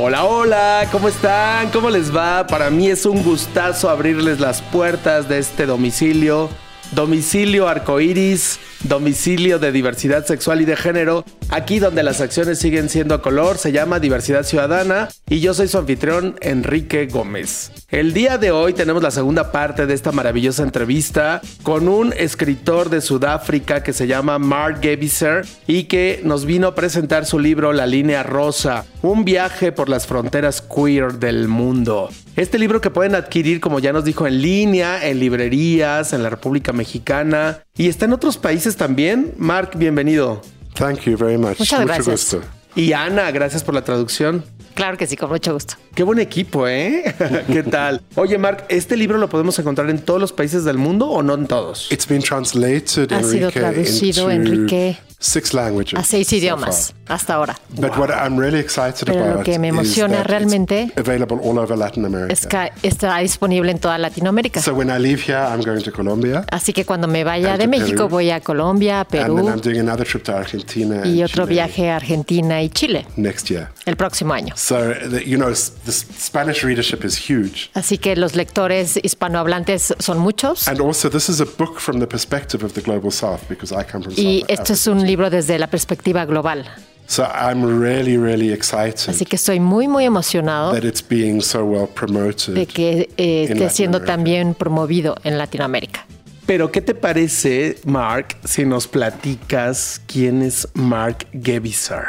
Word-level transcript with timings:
Hola, 0.00 0.26
hola, 0.26 0.88
¿cómo 0.92 1.08
están? 1.08 1.70
¿Cómo 1.70 1.90
les 1.90 2.14
va? 2.14 2.46
Para 2.46 2.70
mí 2.70 2.86
es 2.86 3.04
un 3.04 3.20
gustazo 3.24 3.90
abrirles 3.90 4.38
las 4.38 4.62
puertas 4.62 5.28
de 5.28 5.40
este 5.40 5.66
domicilio, 5.66 6.50
domicilio 6.92 7.68
arcoíris, 7.68 8.58
domicilio 8.84 9.58
de 9.58 9.72
diversidad 9.72 10.24
sexual 10.26 10.60
y 10.60 10.64
de 10.64 10.76
género, 10.76 11.24
aquí 11.50 11.78
donde 11.78 12.02
las 12.02 12.20
acciones 12.20 12.58
siguen 12.58 12.88
siendo 12.88 13.14
a 13.14 13.22
color, 13.22 13.58
se 13.58 13.72
llama 13.72 14.00
Diversidad 14.00 14.44
Ciudadana 14.44 15.08
y 15.28 15.40
yo 15.40 15.54
soy 15.54 15.68
su 15.68 15.78
anfitrión 15.78 16.36
Enrique 16.40 17.06
Gómez. 17.06 17.72
El 17.88 18.12
día 18.12 18.38
de 18.38 18.50
hoy 18.50 18.72
tenemos 18.72 19.02
la 19.02 19.10
segunda 19.10 19.52
parte 19.52 19.86
de 19.86 19.94
esta 19.94 20.12
maravillosa 20.12 20.62
entrevista 20.62 21.40
con 21.62 21.88
un 21.88 22.12
escritor 22.16 22.90
de 22.90 23.00
Sudáfrica 23.00 23.82
que 23.82 23.92
se 23.92 24.06
llama 24.06 24.38
Mark 24.38 24.80
Gebiser 24.80 25.46
y 25.66 25.84
que 25.84 26.20
nos 26.24 26.44
vino 26.44 26.68
a 26.68 26.74
presentar 26.74 27.26
su 27.26 27.38
libro 27.38 27.72
La 27.72 27.86
línea 27.86 28.22
rosa, 28.22 28.84
un 29.02 29.24
viaje 29.24 29.72
por 29.72 29.88
las 29.88 30.06
fronteras 30.06 30.62
queer 30.62 31.14
del 31.14 31.48
mundo. 31.48 32.10
Este 32.38 32.56
libro 32.56 32.80
que 32.80 32.90
pueden 32.90 33.16
adquirir, 33.16 33.60
como 33.60 33.80
ya 33.80 33.92
nos 33.92 34.04
dijo, 34.04 34.24
en 34.24 34.40
línea, 34.40 35.04
en 35.04 35.18
librerías, 35.18 36.12
en 36.12 36.22
la 36.22 36.30
República 36.30 36.72
Mexicana 36.72 37.64
y 37.76 37.88
está 37.88 38.04
en 38.04 38.12
otros 38.12 38.36
países 38.36 38.76
también. 38.76 39.34
Mark, 39.38 39.72
bienvenido. 39.74 40.40
Thank 40.74 41.00
you 41.00 41.16
very 41.16 41.36
much. 41.36 41.58
Muchas 41.58 41.80
Mucho 41.80 41.94
gracias. 41.94 42.06
gusto. 42.06 42.42
Y 42.76 42.92
Ana, 42.92 43.32
gracias 43.32 43.64
por 43.64 43.74
la 43.74 43.82
traducción. 43.82 44.44
Claro 44.74 44.96
que 44.96 45.08
sí, 45.08 45.16
con 45.16 45.30
mucho 45.30 45.52
gusto. 45.52 45.74
Qué 45.96 46.04
buen 46.04 46.20
equipo, 46.20 46.68
¿eh? 46.68 47.12
¿Qué 47.52 47.64
tal? 47.64 48.02
Oye, 48.14 48.38
Mark, 48.38 48.66
¿este 48.68 48.96
libro 48.96 49.18
lo 49.18 49.28
podemos 49.28 49.58
encontrar 49.58 49.90
en 49.90 49.98
todos 49.98 50.20
los 50.20 50.32
países 50.32 50.62
del 50.62 50.78
mundo 50.78 51.08
o 51.08 51.24
no 51.24 51.34
en 51.34 51.48
todos? 51.48 51.90
It's 51.90 52.06
been 52.06 52.22
translated, 52.22 53.12
Ha 53.12 53.24
sido 53.24 53.50
traducido, 53.50 54.30
into 54.30 54.52
Enrique, 54.52 54.96
six 55.20 55.52
languages 55.52 55.98
A 55.98 56.04
seis 56.04 56.28
so 56.28 56.36
idiomas 56.36 56.94
hasta 57.08 57.34
ahora. 57.34 57.56
But 57.70 57.96
what 57.96 58.10
I'm 58.10 58.38
really 58.38 58.60
excited 58.60 59.06
Pero 59.06 59.20
lo 59.20 59.32
about 59.32 59.44
que 59.44 59.58
me 59.58 59.68
is 59.68 59.74
emociona 59.74 60.22
realmente 60.22 60.92
available 60.96 61.38
all 61.42 61.58
over 61.58 61.76
Latin 61.76 62.04
America. 62.04 62.32
Es 62.32 62.46
que 62.46 62.70
está 62.82 63.18
disponible 63.18 63.70
en 63.70 63.78
toda 63.78 63.98
Latinoamérica. 63.98 64.60
So 64.60 64.74
when 64.74 64.90
I 64.90 64.98
leave 65.00 65.22
here, 65.26 65.38
I'm 65.38 65.62
going 65.62 65.82
to 65.82 65.92
Colombia, 65.92 66.44
Así 66.52 66.72
que 66.72 66.84
cuando 66.84 67.08
me 67.08 67.24
vaya 67.24 67.56
de 67.56 67.66
México 67.66 68.04
Perú. 68.04 68.08
voy 68.08 68.30
a 68.30 68.40
Colombia, 68.40 69.00
and 69.00 69.08
then 69.10 69.26
Perú 69.26 69.48
I'm 69.48 69.60
doing 69.60 69.80
another 69.80 70.06
trip 70.06 70.22
to 70.24 70.36
Argentina 70.36 71.02
y 71.06 71.22
otro 71.22 71.44
Chile 71.44 71.54
viaje 71.54 71.90
a 71.90 71.96
Argentina 71.96 72.62
y 72.62 72.68
Chile 72.68 73.06
next 73.16 73.48
year. 73.50 73.68
el 73.86 73.96
próximo 73.96 74.34
año. 74.34 74.54
So 74.56 74.92
the, 75.10 75.24
you 75.24 75.36
know, 75.36 75.50
the 75.50 75.92
Spanish 75.92 76.62
readership 76.62 77.04
is 77.04 77.16
huge. 77.16 77.70
Así 77.74 77.98
que 77.98 78.14
los 78.16 78.34
lectores 78.36 79.00
hispanohablantes 79.02 79.94
son 79.98 80.18
muchos 80.18 80.68
And 80.68 80.80
also, 80.80 81.08
this 81.08 81.28
is 81.28 81.40
a 81.40 81.46
book 81.46 81.78
from 81.80 81.98
the 82.00 82.06
perspective 82.06 82.64
of 82.64 82.74
the 82.74 82.82
global 82.82 83.10
south 83.10 83.48
because 83.48 83.72
I 83.72 83.84
come 83.84 84.04
from 84.04 84.14
y 84.16 84.40
South 84.40 84.50
esto 84.50 84.72
es 84.74 84.86
Africa. 84.86 85.00
un 85.00 85.06
libro 85.08 85.28
desde 85.30 85.58
la 85.58 85.66
perspectiva 85.66 86.24
global. 86.24 86.64
So 87.06 87.24
I'm 87.24 87.64
really, 87.80 88.16
really 88.18 88.52
excited 88.52 89.08
Así 89.08 89.24
que 89.24 89.36
estoy 89.36 89.58
muy, 89.60 89.88
muy 89.88 90.04
emocionado 90.04 90.72
that 90.72 90.84
it's 90.84 91.02
being 91.02 91.40
so 91.40 91.64
well 91.64 91.88
promoted. 91.88 92.54
de 92.54 92.66
que 92.66 93.08
eh, 93.16 93.44
in 93.48 93.52
esté 93.52 93.54
Latin 93.54 93.70
siendo 93.70 93.96
America. 93.98 94.12
también 94.14 94.54
promovido 94.54 95.16
en 95.24 95.38
Latinoamérica. 95.38 96.04
Pero, 96.46 96.70
¿qué 96.70 96.80
te 96.80 96.94
parece, 96.94 97.76
Mark, 97.84 98.36
si 98.44 98.64
nos 98.64 98.86
platicas 98.86 100.00
quién 100.06 100.42
es 100.42 100.66
Mark 100.74 101.26
Gebiser? 101.42 102.04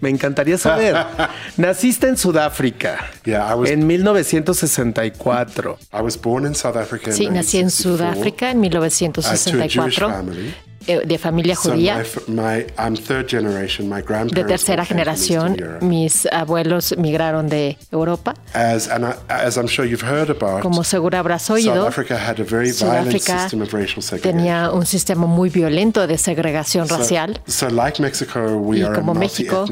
Me 0.00 0.10
encantaría 0.10 0.58
saber. 0.58 0.94
Naciste 1.56 2.06
en 2.08 2.16
Sudáfrica 2.16 2.98
Yeah, 3.24 3.48
I 3.50 3.54
was- 3.54 3.70
en 3.70 3.86
1964. 3.86 5.78
I 5.92 6.00
was 6.02 6.20
born 6.20 6.46
in 6.46 6.54
South 6.54 6.76
Africa. 6.76 7.12
Sí, 7.12 7.24
in 7.24 7.34
nací 7.34 7.58
en 7.58 7.66
1964, 7.66 7.70
Sudáfrica 7.70 8.50
en 8.50 8.58
uh, 8.58 8.70
to 8.70 8.78
a 8.78 8.90
Jewish 8.90 9.46
1964, 10.00 10.08
family. 10.10 10.48
eh, 10.48 10.54
de 10.86 11.18
familia 11.18 11.56
judía. 11.56 12.02
De 14.32 14.44
tercera 14.44 14.84
generación, 14.84 15.56
mis 15.80 16.26
abuelos 16.32 16.94
migraron 16.98 17.48
de 17.48 17.76
Europa. 17.90 18.34
As, 18.52 18.88
and 18.88 19.04
I, 19.04 19.14
as 19.28 19.56
I'm 19.56 19.68
sure 19.68 19.86
you've 19.88 20.06
heard 20.06 20.30
about, 20.30 20.62
Como 20.62 20.84
seguro 20.84 21.18
habrás 21.18 21.42
South 21.42 21.56
oído, 21.56 21.86
Africa 21.86 22.14
had 22.16 22.40
a 22.40 22.44
very 22.44 22.70
violent 22.72 23.20
Sudáfrica 23.20 23.48
tenía 24.22 24.70
un 24.70 24.86
sistema 24.86 25.26
muy 25.26 25.50
violento 25.50 26.06
de 26.06 26.18
segregación 26.18 26.88
So- 26.88 26.96
racial. 26.96 27.40
So, 27.46 27.68
like 27.70 28.00
Mexico, 28.00 28.40
we 28.58 28.78
Y 28.78 28.82
como 28.94 29.14
México, 29.14 29.66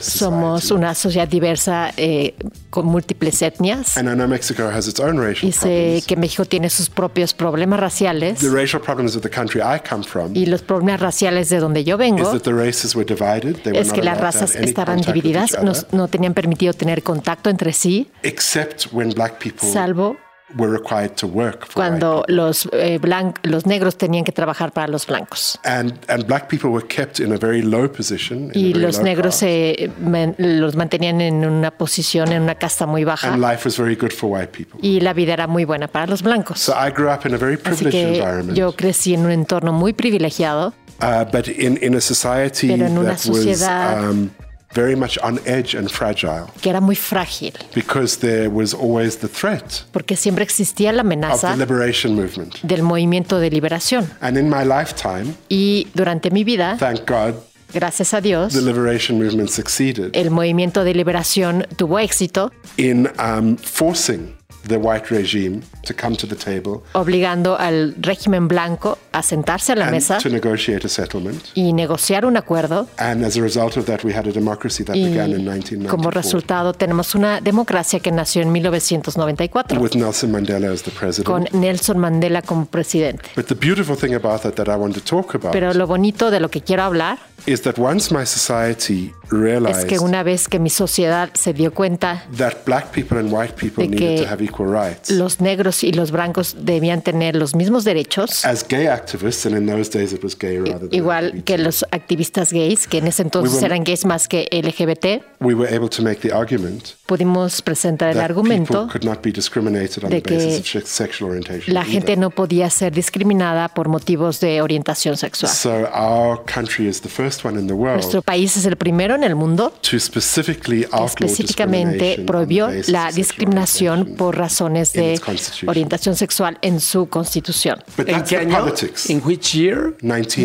somos 0.00 0.70
una 0.70 0.94
sociedad 0.94 1.28
diversa 1.28 1.92
eh, 1.96 2.34
con 2.70 2.86
múltiples 2.86 3.42
etnias. 3.42 3.96
And 3.96 4.08
I 4.08 4.14
know 4.14 4.26
Mexico 4.28 4.68
has 4.68 4.86
its 4.88 5.00
own 5.00 5.18
racial 5.18 5.48
Y 5.48 5.52
sé 5.52 6.02
que 6.06 6.16
México 6.16 6.44
tiene 6.44 6.70
sus 6.70 6.88
propios 6.90 7.34
problemas 7.34 7.80
raciales. 7.80 8.40
The 8.40 8.50
racial 8.50 8.80
problems 8.82 9.16
of 9.16 9.22
the 9.22 9.30
country 9.30 9.60
I 9.60 9.80
come 9.80 10.04
from 10.04 10.32
Y 10.36 10.46
los 10.50 10.62
problemas 10.62 11.00
raciales 11.00 11.48
de 11.48 11.58
donde 11.58 11.84
yo 11.84 11.96
vengo 11.96 12.32
es 12.32 13.92
que 13.92 14.02
las 14.02 14.20
razas 14.20 14.54
estaban 14.54 15.00
divididas, 15.00 15.56
no, 15.62 15.72
no 15.92 16.08
tenían 16.08 16.34
permitido 16.34 16.72
tener 16.72 17.02
contacto 17.02 17.50
entre 17.50 17.72
sí, 17.72 18.08
except 18.22 18.86
when 18.92 19.10
black 19.10 19.38
people 19.38 19.68
salvo 19.68 20.16
were 20.56 20.70
required 20.72 21.14
to 21.16 21.26
work 21.26 21.66
for 21.66 21.74
cuando 21.74 22.24
los, 22.28 22.68
eh, 22.72 22.98
blan- 23.00 23.34
los 23.42 23.66
negros 23.66 23.96
tenían 23.96 24.24
que 24.24 24.32
trabajar 24.32 24.72
para 24.72 24.88
los 24.88 25.06
blancos. 25.06 25.58
And, 25.64 25.92
and 26.08 26.26
black 26.26 26.48
people 26.48 26.70
were 26.70 26.86
kept 26.86 27.20
in 27.20 27.32
a 27.32 27.36
very 27.36 27.62
low 27.62 27.88
position. 27.90 28.44
in 28.46 28.50
a 28.50 28.58
Y 28.58 28.72
very 28.72 28.84
los 28.86 28.96
low 28.96 29.04
negros 29.04 29.34
se 29.36 29.90
man- 30.00 30.34
los 30.38 30.74
mantenían 30.76 31.20
en 31.20 31.44
una 31.44 31.70
posición, 31.70 32.32
en 32.32 32.42
una 32.42 32.54
casta 32.56 32.86
muy 32.86 33.04
baja. 33.04 33.32
and 33.32 33.40
life 33.42 33.62
was 33.64 33.76
very 33.78 33.94
good 33.94 34.12
for 34.12 34.30
white 34.30 34.48
people. 34.52 34.78
Y 34.82 35.00
la 35.00 35.12
vida 35.12 35.32
era 35.34 35.46
muy 35.46 35.64
buena 35.64 35.88
para 35.88 36.06
los 36.06 36.22
blancos. 36.22 36.58
So 36.60 36.72
I 36.72 36.90
grew 36.90 37.10
up 37.12 37.24
in 37.26 37.34
a 37.34 37.38
very 37.38 37.54
Así 37.54 37.62
privileged 37.84 37.90
que 37.90 38.16
environment, 38.18 38.58
yo 38.58 38.72
crecí 38.72 39.14
en 39.14 39.24
un 39.26 39.30
entorno 39.32 39.72
muy 39.72 39.92
privilegiado, 39.92 40.74
uh, 41.02 41.24
but 41.32 41.46
in, 41.48 41.78
in 41.82 41.94
a 41.94 42.00
society 42.00 42.68
Pero 42.68 42.86
en 42.86 42.98
una 42.98 43.10
that 43.14 43.26
was 43.26 43.36
sociedad- 43.44 44.10
um, 44.10 44.30
very 44.74 44.94
much 44.94 45.18
on 45.22 45.40
edge 45.46 45.74
and 45.76 45.88
fragile 45.90 46.46
que 46.60 46.70
era 46.70 46.80
muy 46.80 46.96
frágil, 46.96 47.52
because 47.74 48.18
there 48.20 48.48
was 48.48 48.72
always 48.74 49.18
the 49.18 49.28
threat 49.28 49.82
porque 49.92 50.16
siempre 50.16 50.44
existía 50.44 50.92
la 50.92 51.02
of 51.02 51.08
the 51.08 51.14
amenaza 51.14 51.56
liberation 51.56 52.14
movement. 52.14 52.56
del 52.62 52.82
movimiento 52.82 53.38
de 53.40 53.50
liberación. 53.50 54.08
And 54.20 54.36
in 54.36 54.48
my 54.48 54.64
lifetime, 54.64 55.34
Y 55.48 55.88
durante 55.94 56.30
mi 56.30 56.44
vida, 56.44 56.76
thank 56.78 57.08
God, 57.08 57.34
gracias 57.72 58.14
a 58.14 58.20
Dios, 58.20 58.52
the 58.52 58.62
liberation 58.62 59.18
movement 59.18 59.50
succeeded 59.50 60.10
el 60.14 60.30
movimiento 60.30 60.84
de 60.84 60.94
liberación 60.94 61.66
tuvo 61.76 61.98
éxito, 61.98 62.52
in 62.76 63.08
um, 63.18 63.56
forcing 63.56 64.36
the 64.68 64.76
white 64.76 65.06
regime 65.10 65.62
to 65.86 65.94
come 65.94 66.16
to 66.16 66.26
the 66.26 66.36
table 66.36 66.82
obligando 66.92 67.56
al 67.58 67.94
régimen 68.00 68.48
blanco 68.48 68.98
a 69.12 69.22
sentarse 69.22 69.72
a 69.72 69.76
la 69.76 69.84
and 69.86 69.92
mesa 69.92 70.18
to 70.18 70.28
negotiate 70.28 70.86
a 70.86 70.88
settlement. 70.88 71.42
y 71.54 71.72
negociar 71.72 72.24
un 72.24 72.36
acuerdo. 72.36 72.86
And 72.98 73.24
as 73.24 73.36
a 73.36 73.40
result 73.40 73.76
of 73.76 73.86
that, 73.86 74.04
we 74.04 74.12
had 74.14 74.26
a 74.28 74.32
democracy 74.32 74.84
that 74.84 74.94
Y 74.96 75.04
began 75.08 75.30
in 75.30 75.44
como 75.88 76.08
1994 76.08 76.10
resultado 76.10 76.72
tenemos 76.74 77.14
una 77.14 77.40
democracia 77.40 78.00
que 78.00 78.12
nació 78.12 78.42
en 78.42 78.52
1994 78.52 79.80
with 79.80 79.94
Nelson 79.94 80.30
Mandela 80.30 80.70
as 80.72 80.82
the 80.82 80.90
president. 80.90 81.26
con 81.26 81.48
Nelson 81.58 81.98
Mandela 81.98 82.42
como 82.42 82.66
presidente. 82.66 83.30
But 83.34 83.46
the 83.46 83.54
beautiful 83.54 83.96
thing 83.96 84.14
about 84.14 84.42
that 84.42 84.54
that 84.54 84.68
I 84.68 84.76
want 84.76 84.94
to 84.94 85.00
talk 85.00 85.34
about 85.34 85.52
Pero 85.52 85.72
lo 85.74 85.86
bonito 85.86 86.30
de 86.30 86.40
lo 86.40 86.48
que 86.50 86.60
quiero 86.60 86.82
hablar 86.82 87.18
is 87.46 87.62
that 87.62 87.78
once 87.78 88.12
my 88.14 88.24
society 88.26 89.12
es 89.24 89.30
realized 89.30 89.86
que 89.86 89.98
una 90.00 90.22
vez 90.22 90.48
que 90.48 90.58
mi 90.58 90.70
sociedad 90.70 91.30
se 91.34 91.52
dio 91.52 91.72
cuenta 91.72 92.24
that 92.36 92.54
black 92.66 92.90
people 92.92 93.18
and 93.18 93.32
white 93.32 93.54
people 93.54 93.84
de 93.84 93.90
needed 93.90 94.16
que 94.18 94.24
to 94.24 94.28
have 94.32 94.42
equal 94.44 94.68
rights, 94.68 95.10
los 95.10 95.40
negros 95.40 95.84
y 95.84 95.92
los 95.92 96.10
blancos 96.10 96.56
debían 96.64 97.02
tener 97.02 97.36
los 97.36 97.54
mismos 97.54 97.84
derechos, 97.84 98.44
as 98.44 98.66
gay 98.68 98.86
activists, 98.86 99.46
and 99.46 99.56
in 99.56 99.66
those 99.66 99.88
days 99.90 100.12
it 100.12 100.22
was 100.24 100.36
gay 100.36 100.58
rather 100.58 100.88
than 100.88 100.94
igual 100.94 101.26
LGBT, 101.30 101.44
que 101.44 101.58
los 101.58 101.84
activistas 101.92 102.52
gays, 102.52 102.86
que 102.88 102.98
en 102.98 103.06
ese 103.06 103.22
entonces 103.22 103.52
We 103.54 103.60
were- 103.60 103.66
eran 103.66 103.84
gays 103.84 104.04
más 104.04 104.26
que 104.26 104.48
LGBT, 104.50 105.22
we 105.40 105.54
were 105.54 105.72
able 105.74 105.88
to 105.88 106.02
make 106.02 106.20
the 106.20 106.32
argument 106.34 106.94
pudimos 107.06 107.62
presentar 107.62 108.10
el 108.10 108.16
that 108.16 108.24
argumento 108.24 108.88
could 108.88 109.04
not 109.04 109.22
be 109.22 109.30
discriminated 109.32 110.02
on 110.04 110.10
de 110.10 110.20
the 110.20 110.34
basis 110.34 110.70
que 110.72 110.78
of 110.78 110.84
se- 110.84 110.90
sexual 110.90 111.30
orientation. 111.30 111.72
la 111.74 111.82
either. 111.82 111.92
gente 111.92 112.16
no 112.16 112.30
podía 112.30 112.68
ser 112.70 112.92
discriminada 112.92 113.68
por 113.68 113.88
motivos 113.88 114.40
de 114.40 114.60
orientación 114.60 115.16
sexual. 115.16 115.52
So 115.52 115.88
our 115.94 116.42
country 116.52 116.88
is 116.88 117.00
the 117.00 117.08
first 117.08 117.29
one 117.44 117.58
in 117.58 117.66
the 117.66 117.72
world 117.72 117.96
Nuestro 117.96 118.22
país 118.22 118.56
es 118.56 118.64
el 118.66 118.76
primero 118.76 119.14
en 119.14 119.24
el 119.24 119.34
mundo 119.34 119.72
to 119.82 119.98
specifically 119.98 120.86
específicamente 121.04 122.22
prohibió 122.26 122.68
la 122.88 123.10
discriminación 123.12 124.14
por 124.16 124.36
razones 124.36 124.94
in 124.94 125.02
de 125.02 125.20
orientación 125.66 126.16
sexual 126.16 126.58
en 126.62 126.80
su 126.80 127.08
constitución. 127.08 127.82
But 127.96 128.08
¿En 128.08 128.16
that's 128.16 128.30
qué 128.30 128.36
the 128.36 128.42
año? 128.42 128.58
politics. 128.58 129.10
¿En 129.10 129.22
which 129.24 129.54
year? 129.54 129.94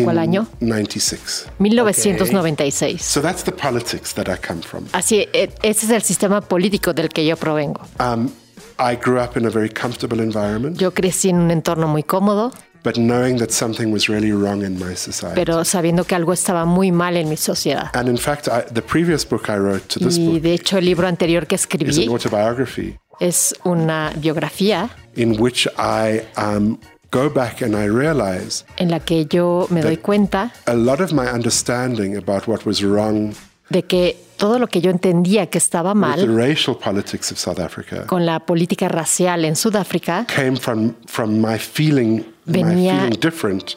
¿Cuál 0.04 0.18
año? 0.18 0.46
1996. 0.60 1.46
1996. 1.58 3.02
So 3.02 3.20
that's 3.20 3.42
the 3.44 3.52
politics 3.52 4.14
that 4.14 4.26
I 4.28 4.36
come 4.38 4.62
from. 4.62 4.84
Así, 4.92 5.26
e- 5.32 5.50
ese 5.62 5.86
es 5.86 5.90
el 5.92 6.02
sistema 6.02 6.40
político 6.40 6.92
del 6.92 7.08
que 7.08 7.24
yo 7.26 7.36
provengo. 7.36 7.80
Um, 7.98 8.30
I 8.78 8.96
grew 8.96 9.18
up 9.20 9.36
in 9.36 9.46
a 9.46 9.50
very 9.50 9.70
comfortable 9.70 10.22
environment. 10.22 10.78
Yo 10.78 10.92
crecí 10.92 11.28
en 11.30 11.36
un 11.36 11.50
entorno 11.50 11.88
muy 11.88 12.02
cómodo. 12.02 12.52
But 12.86 12.96
knowing 12.96 13.36
that 13.38 13.50
something 13.50 13.92
was 13.92 14.08
really 14.08 14.30
wrong 14.30 14.62
in 14.62 14.78
my 14.78 14.94
society. 14.94 15.34
pero 15.34 15.64
sabiendo 15.64 16.04
que 16.04 16.14
algo 16.14 16.32
estaba 16.32 16.64
muy 16.64 16.92
mal 16.92 17.16
en 17.16 17.28
mi 17.28 17.36
sociedad. 17.36 17.90
and 17.94 18.08
in 18.08 18.16
fact, 18.16 18.46
I, 18.46 18.62
the 18.72 18.80
previous 18.80 19.28
book 19.28 19.48
I 19.48 19.56
wrote 19.56 19.88
to 19.88 19.98
this 19.98 20.16
Y 20.16 20.26
book 20.26 20.42
de 20.42 20.54
hecho 20.54 20.78
el 20.78 20.84
libro 20.84 21.08
anterior 21.08 21.48
que 21.48 21.56
is 21.56 21.62
escribí 21.62 22.04
an 22.04 22.12
autobiography 22.12 22.96
es 23.18 23.54
una 23.64 24.12
biografía 24.16 24.88
in 25.16 25.40
which 25.40 25.66
I 25.76 26.22
um, 26.36 26.78
go 27.10 27.28
back 27.28 27.60
and 27.60 27.74
I 27.74 27.88
realize 27.88 28.64
en 28.76 28.92
la 28.92 29.00
que 29.00 29.26
yo 29.26 29.66
me 29.70 29.82
doy 29.82 29.96
cuenta 29.96 30.52
a 30.66 30.74
lot 30.74 31.00
of 31.00 31.12
my 31.12 31.26
understanding 31.26 32.16
about 32.16 32.46
what 32.46 32.64
was 32.64 32.82
wrong 32.82 33.34
de 33.68 33.82
que 33.82 34.16
todo 34.36 34.60
lo 34.60 34.68
que 34.68 34.80
yo 34.80 34.92
entendía 34.92 35.46
que 35.46 35.58
estaba 35.58 35.92
mal 35.94 36.24
racial 36.36 36.78
politics 36.78 37.32
of 37.32 37.38
South 37.38 37.58
Africa 37.58 38.06
con 38.06 38.24
la 38.24 38.38
política 38.38 38.88
racial 38.88 39.44
en 39.44 39.56
Sudáfrica 39.56 40.24
came 40.26 40.56
from, 40.56 40.94
from 41.06 41.40
my 41.40 41.58
feeling 41.58 42.35
Venía 42.46 43.10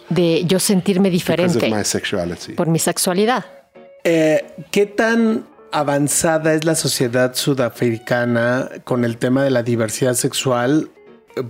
de 0.10 0.44
yo 0.46 0.60
sentirme 0.60 1.10
diferente 1.10 1.72
por 2.56 2.68
mi 2.68 2.78
sexualidad. 2.80 3.46
Eh, 4.04 4.46
¿Qué 4.72 4.86
tan 4.86 5.46
avanzada 5.72 6.54
es 6.54 6.66
la 6.66 6.76
sociedad 6.76 7.34
sudafricana 7.34 8.70
con 8.84 9.06
el 9.06 9.18
tema 9.18 9.44
de 9.44 9.50
la 9.50 9.64
diversidad 9.64 10.14
sexual? 10.14 10.92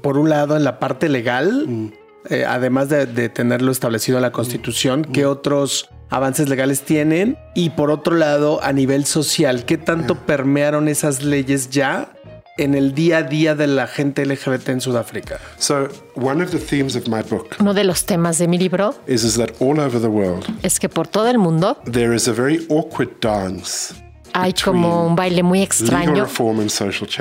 Por 0.02 0.18
un 0.18 0.30
lado, 0.30 0.56
en 0.56 0.64
la 0.64 0.80
parte 0.80 1.10
legal, 1.10 1.92
eh, 2.30 2.46
además 2.48 2.88
de, 2.90 3.06
de 3.06 3.28
tenerlo 3.28 3.72
establecido 3.72 4.18
en 4.18 4.22
la 4.22 4.32
Constitución, 4.32 5.04
¿qué 5.04 5.26
otros 5.26 5.90
avances 6.10 6.48
legales 6.48 6.84
tienen? 6.84 7.38
Y 7.54 7.72
por 7.72 7.92
otro 7.92 8.16
lado, 8.16 8.64
a 8.64 8.72
nivel 8.72 9.06
social, 9.06 9.66
¿qué 9.66 9.78
tanto 9.78 10.16
permearon 10.26 10.88
esas 10.88 11.24
leyes 11.24 11.70
ya 11.70 12.14
en 12.60 12.76
el 12.76 12.94
día 12.94 13.20
a 13.20 13.24
día 13.24 13.56
de 13.56 13.68
la 13.68 13.88
gente 13.88 14.26
LGBT 14.26 14.70
en 14.70 14.82
Sudáfrica? 14.82 15.40
So 15.58 15.88
one 16.16 16.44
of 16.44 16.52
the 16.52 16.60
themes 16.60 16.96
of 16.96 17.08
my 17.08 17.22
book 17.22 17.56
Uno 17.60 17.74
de 17.74 17.84
los 17.84 18.06
temas 18.06 18.38
de 18.38 18.48
mi 18.48 18.58
libro 18.58 18.96
is, 19.08 19.24
is 19.24 19.38
that 19.38 19.52
all 19.60 19.80
over 19.80 20.00
the 20.00 20.08
world 20.08 20.46
es 20.62 20.80
que 20.80 20.90
por 20.90 21.08
todo 21.08 21.30
el 21.30 21.38
mundo 21.38 21.78
there 21.92 22.16
is 22.16 22.28
a 22.28 22.34
very 22.34 22.66
awkward 22.70 23.10
dance 23.22 23.94
hay 24.34 24.54
como 24.54 25.06
un 25.06 25.16
baile 25.16 25.44
muy 25.44 25.62
extraño 25.62 26.28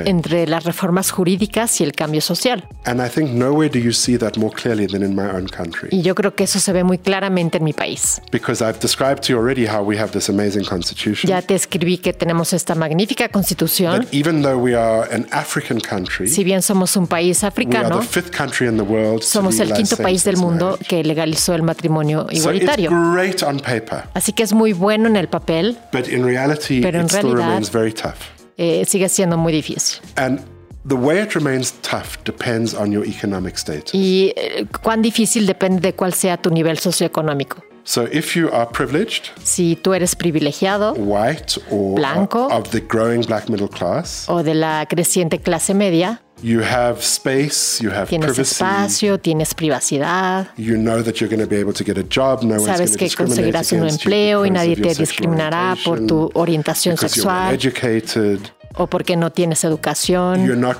entre 0.05 0.47
las 0.47 0.63
reformas 0.63 1.11
jurídicas 1.11 1.79
y 1.81 1.83
el 1.83 1.93
cambio 1.93 2.21
social. 2.21 2.67
And 2.85 3.01
I 3.01 3.09
think 3.09 3.31
nowhere 3.31 3.69
do 3.69 3.79
you 3.79 3.91
see 3.91 4.17
that 4.17 4.37
more 4.37 4.53
clearly 4.55 4.87
than 4.87 5.03
in 5.03 5.15
my 5.15 5.29
own 5.29 5.47
country. 5.47 5.89
Y 5.91 6.01
yo 6.01 6.15
creo 6.15 6.35
que 6.35 6.45
eso 6.45 6.59
se 6.59 6.71
ve 6.73 6.83
muy 6.83 6.97
claramente 6.97 7.57
en 7.57 7.63
mi 7.63 7.73
país. 7.73 8.21
Because 8.31 8.63
I've 8.63 8.79
described 8.79 9.21
to 9.27 9.33
you 9.33 9.37
already 9.39 9.65
how 9.65 9.81
we 9.83 9.97
have 9.97 10.11
this 10.11 10.29
amazing 10.29 10.65
constitution. 10.65 11.29
Ya 11.29 11.41
te 11.41 11.55
escribí 11.55 11.97
que 11.97 12.13
tenemos 12.13 12.53
esta 12.53 12.75
magnífica 12.75 13.29
constitución. 13.29 14.01
That 14.05 14.13
even 14.13 14.41
though 14.41 14.57
we 14.57 14.75
are 14.75 15.07
an 15.13 15.27
African 15.31 15.79
country, 15.79 16.27
Si 16.27 16.43
bien 16.43 16.61
somos 16.61 16.95
un 16.95 17.07
país 17.07 17.41
we 17.41 17.47
are 17.47 17.51
africano, 17.51 17.99
the 17.99 18.05
fifth 18.05 18.35
country 18.35 18.67
in 18.67 18.77
the 18.77 18.83
world 18.83 19.21
to 19.21 19.27
somos 19.27 19.59
el 19.59 19.73
quinto 19.73 19.97
país 19.97 20.23
del 20.23 20.37
mundo 20.37 20.77
que 20.87 21.03
legalizó 21.03 21.53
el 21.53 21.63
matrimonio 21.63 22.27
igualitario. 22.31 22.89
great 23.13 23.43
on 23.43 23.59
paper, 23.59 24.03
Así 24.13 24.33
que 24.33 24.43
es 24.43 24.53
muy 24.53 24.73
bueno 24.73 25.07
en 25.07 25.15
el 25.15 25.27
papel, 25.27 25.77
but 25.91 26.07
in 26.07 26.23
reality, 26.23 26.81
Pero 27.07 27.19
en 27.19 27.23
realidad- 27.27 27.47
remains 27.47 27.71
very 27.71 27.93
tough. 27.93 28.15
eh, 28.57 28.83
sigue 28.85 29.07
siendo 29.09 29.37
muy 29.37 29.53
difícil. 29.53 29.99
And 30.17 30.41
the 30.87 30.95
way 30.95 31.21
it 31.21 31.33
remains 31.33 31.71
tough 31.81 32.17
depends 32.25 32.73
on 32.73 32.91
your 32.91 33.05
economic 33.05 33.55
status. 33.57 33.93
Y 33.93 34.33
eh, 34.35 34.65
cuán 34.83 35.01
difícil 35.01 35.45
depende 35.45 35.79
de 35.81 35.93
cuál 35.93 36.13
sea 36.13 36.35
tu 36.37 36.49
nivel 36.49 36.77
socioeconómico. 36.77 37.63
So 37.83 38.07
if 38.11 38.35
you 38.35 38.49
are 38.51 38.67
privileged, 38.67 39.31
Si 39.43 39.75
tú 39.75 39.93
eres 39.93 40.15
privilegiado 40.15 40.93
white, 40.93 41.59
or 41.71 41.95
Blanco. 41.95 42.47
of 42.51 42.69
the 42.71 42.81
growing 42.81 43.21
black 43.25 43.49
middle 43.49 43.67
class, 43.69 44.25
o 44.27 44.43
de 44.43 44.53
la 44.53 44.85
creciente 44.87 45.39
clase 45.39 45.73
media, 45.73 46.21
you 46.41 46.61
have 46.61 46.99
space, 47.01 47.81
you 47.81 47.89
have 47.91 48.07
tienes 48.07 48.27
privacy. 48.27 48.51
espacio, 48.63 49.19
tienes 49.19 49.53
privacidad, 49.53 50.47
You 50.57 50.77
know 50.77 51.01
that 51.03 51.19
you're 51.19 51.29
going 51.29 51.41
to 51.43 51.47
be 51.49 51.57
able 51.59 51.73
to 51.73 51.83
get 51.83 51.97
a 51.97 52.03
job. 52.03 52.43
No 52.43 52.59
sabes 52.59 52.95
que 52.95 53.09
conseguirás 53.09 53.71
un 53.71 53.87
empleo 53.89 54.45
y 54.45 54.51
nadie 54.51 54.75
te 54.75 54.93
discriminará 54.95 55.75
por 55.83 56.05
tu 56.05 56.29
orientación 56.35 56.95
because 56.95 57.15
you're 57.17 57.27
well 57.27 57.49
sexual 57.51 57.53
educated. 57.53 58.51
O 58.75 58.87
porque 58.87 59.15
no 59.15 59.31
tienes 59.31 59.63
educación. 59.63 60.47
No 60.47 60.71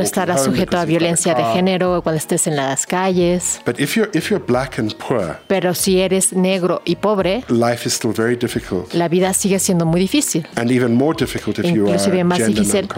estarás 0.00 0.44
sujeto 0.44 0.78
a 0.78 0.84
violencia 0.84 1.34
de 1.34 1.42
género 1.54 2.02
cuando 2.02 2.18
estés 2.18 2.46
en 2.46 2.56
las 2.56 2.86
calles. 2.86 3.60
But 3.64 3.80
if 3.80 3.96
you're 3.96 4.10
if 4.14 4.30
you're 4.30 4.44
black 4.44 4.78
and 4.78 4.94
poor, 4.96 5.38
Pero 5.46 5.74
si 5.74 6.00
eres 6.00 6.32
negro 6.32 6.82
y 6.84 6.96
pobre, 6.96 7.44
life 7.48 7.86
is 7.86 7.94
still 7.94 8.12
very 8.12 8.36
difficult, 8.36 8.92
la 8.94 9.08
vida 9.08 9.32
sigue 9.32 9.58
siendo 9.58 9.86
muy 9.86 10.00
difícil. 10.00 10.46
and 10.56 10.70
even 10.70 10.94
more 10.94 11.16
difficult 11.16 11.58
if 11.58 11.66
you 11.66 11.86
are 11.86 11.92
Inclusive 11.92 12.24
más 12.24 12.46
difícil 12.46 12.88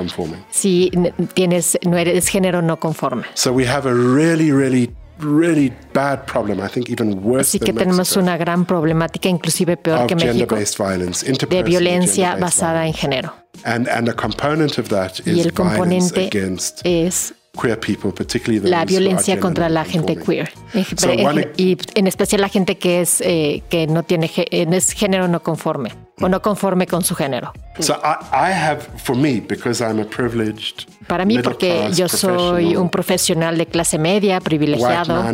si 0.50 0.90
tienes, 1.34 1.78
no 1.86 1.96
eres 1.96 2.28
género 2.28 2.62
no 2.62 2.78
conforme. 2.78 3.24
So 3.34 3.52
we 3.52 3.66
have 3.66 3.88
a 3.88 3.94
really, 3.94 4.52
really, 4.52 4.90
really 5.22 5.72
bad 5.92 6.26
problem. 6.26 6.60
I 6.60 6.68
think 6.68 6.88
even 6.90 7.22
worse 7.22 7.40
Así 7.40 7.58
que 7.58 7.72
than 7.72 7.78
tenemos 7.78 7.98
Mexico, 7.98 8.20
una 8.20 8.36
gran 8.36 8.64
problemática, 8.64 9.28
inclusive 9.28 9.76
peor 9.76 10.06
que 10.06 10.16
México, 10.16 10.56
violence, 10.78 11.32
de 11.32 11.62
violencia 11.62 12.36
basada 12.36 12.86
en 12.86 12.94
género. 12.94 13.34
And 13.64 13.88
and 13.88 14.08
a 14.08 14.14
component 14.14 14.78
of 14.78 14.88
that 14.88 15.20
Y 15.26 15.30
is 15.32 15.46
el 15.46 15.52
violence 15.52 15.54
componente 15.54 16.26
against 16.26 16.80
es 16.84 17.34
queer 17.56 17.78
people, 17.78 18.12
particularly 18.12 18.60
those 18.60 18.70
la 18.70 18.78
who 18.78 18.82
are 18.82 18.86
violencia 18.86 19.40
contra 19.40 19.68
la 19.68 19.84
gente 19.84 20.16
queer. 20.16 20.50
So 20.96 21.12
y 21.56 21.76
en 21.94 22.06
especial 22.06 22.40
la 22.40 22.48
gente 22.48 22.78
que 22.78 23.00
es 23.00 23.20
eh, 23.20 23.62
que 23.68 23.86
no 23.86 24.02
tiene 24.02 24.30
es 24.50 24.92
género 24.92 25.28
no 25.28 25.42
conforme 25.42 25.92
o 26.20 26.28
no 26.28 26.40
conforme 26.40 26.86
con 26.86 27.02
su 27.02 27.14
género. 27.14 27.52
So 27.78 27.94
I, 27.94 28.50
I 28.50 28.52
have, 28.52 28.80
for 28.98 29.16
me, 29.16 29.40
because 29.40 29.82
I'm 29.82 30.00
a 30.00 30.04
privileged 30.04 30.86
Para 31.10 31.24
mí, 31.24 31.40
porque 31.40 31.90
yo 31.92 32.08
soy 32.08 32.76
un 32.76 32.88
profesional 32.88 33.58
de 33.58 33.66
clase 33.66 33.98
media, 33.98 34.38
privilegiado, 34.38 35.24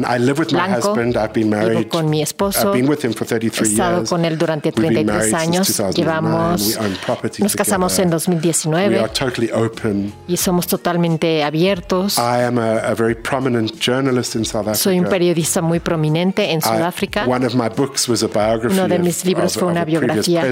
blanco, 0.51 0.95
vivo 0.95 1.89
con 1.91 2.09
mi 2.09 2.23
esposo, 2.23 2.73
I've 2.73 2.81
been 2.81 2.89
with 2.89 3.05
him 3.05 3.13
for 3.13 3.27
33 3.27 3.69
he 3.69 3.73
estado 3.73 3.97
years. 3.99 4.09
con 4.09 4.25
él 4.25 4.39
durante 4.39 4.71
We've 4.71 4.89
been 4.89 5.07
33 5.07 5.33
married 5.33 5.35
años, 5.35 5.67
since 5.67 5.83
2009. 5.83 5.97
llevamos, 5.97 7.41
nos 7.41 7.57
casamos 7.57 7.99
en 7.99 8.11
together. 8.11 8.27
2019 8.27 8.89
We 8.89 9.01
are 9.01 9.13
totally 9.13 9.51
open. 9.53 10.15
y 10.27 10.39
somos 10.39 10.67
totalmente 10.67 11.45
abiertos. 11.45 12.17
I 12.17 12.45
am 12.45 12.59
a, 12.59 12.79
a 12.79 12.95
very 12.95 13.15
prominent 13.15 13.73
journalist 13.79 14.35
in 14.35 14.47
South 14.47 14.69
Africa. 14.69 14.77
Soy 14.77 14.99
un 14.99 15.09
periodista 15.09 15.61
muy 15.61 15.81
prominente 15.81 16.53
en 16.53 16.63
Sudáfrica. 16.63 17.27
one 17.27 17.45
of 17.47 17.55
my 17.55 17.69
books 17.69 18.09
was 18.09 18.23
a 18.23 18.29
biography 18.29 18.75
Uno 18.75 18.89
de 18.89 18.99
mis 18.99 19.27
libros 19.27 19.55
fue 19.55 19.69
una 19.69 19.85
biografía. 19.85 20.43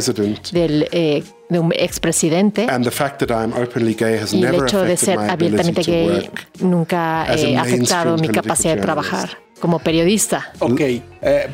Del, 0.53 0.88
eh, 0.93 1.23
de 1.49 1.59
un 1.59 1.73
expresidente. 1.76 2.67
And 2.71 2.85
the 2.85 2.91
fact 2.91 3.23
that 3.23 3.31
I'm 3.31 3.53
openly 3.53 3.94
gay 3.94 4.19
has 4.19 4.32
Y 4.32 4.37
el 4.43 4.50
never 4.53 4.65
hecho 4.65 4.82
de 4.82 4.97
ser 4.97 5.19
my 5.19 5.29
abiertamente 5.29 5.82
gay 5.82 6.09
work. 6.09 6.49
nunca 6.61 7.23
as 7.23 7.43
a 7.43 7.49
eh, 7.49 7.56
ha 7.56 7.62
afectado 7.62 8.17
mi 8.19 8.29
capacidad 8.29 8.75
de 8.75 8.81
journalist. 8.81 8.82
trabajar 9.11 9.38
como 9.61 9.78
periodista. 9.78 10.52
Ok, 10.59 10.81
eh, 10.81 11.02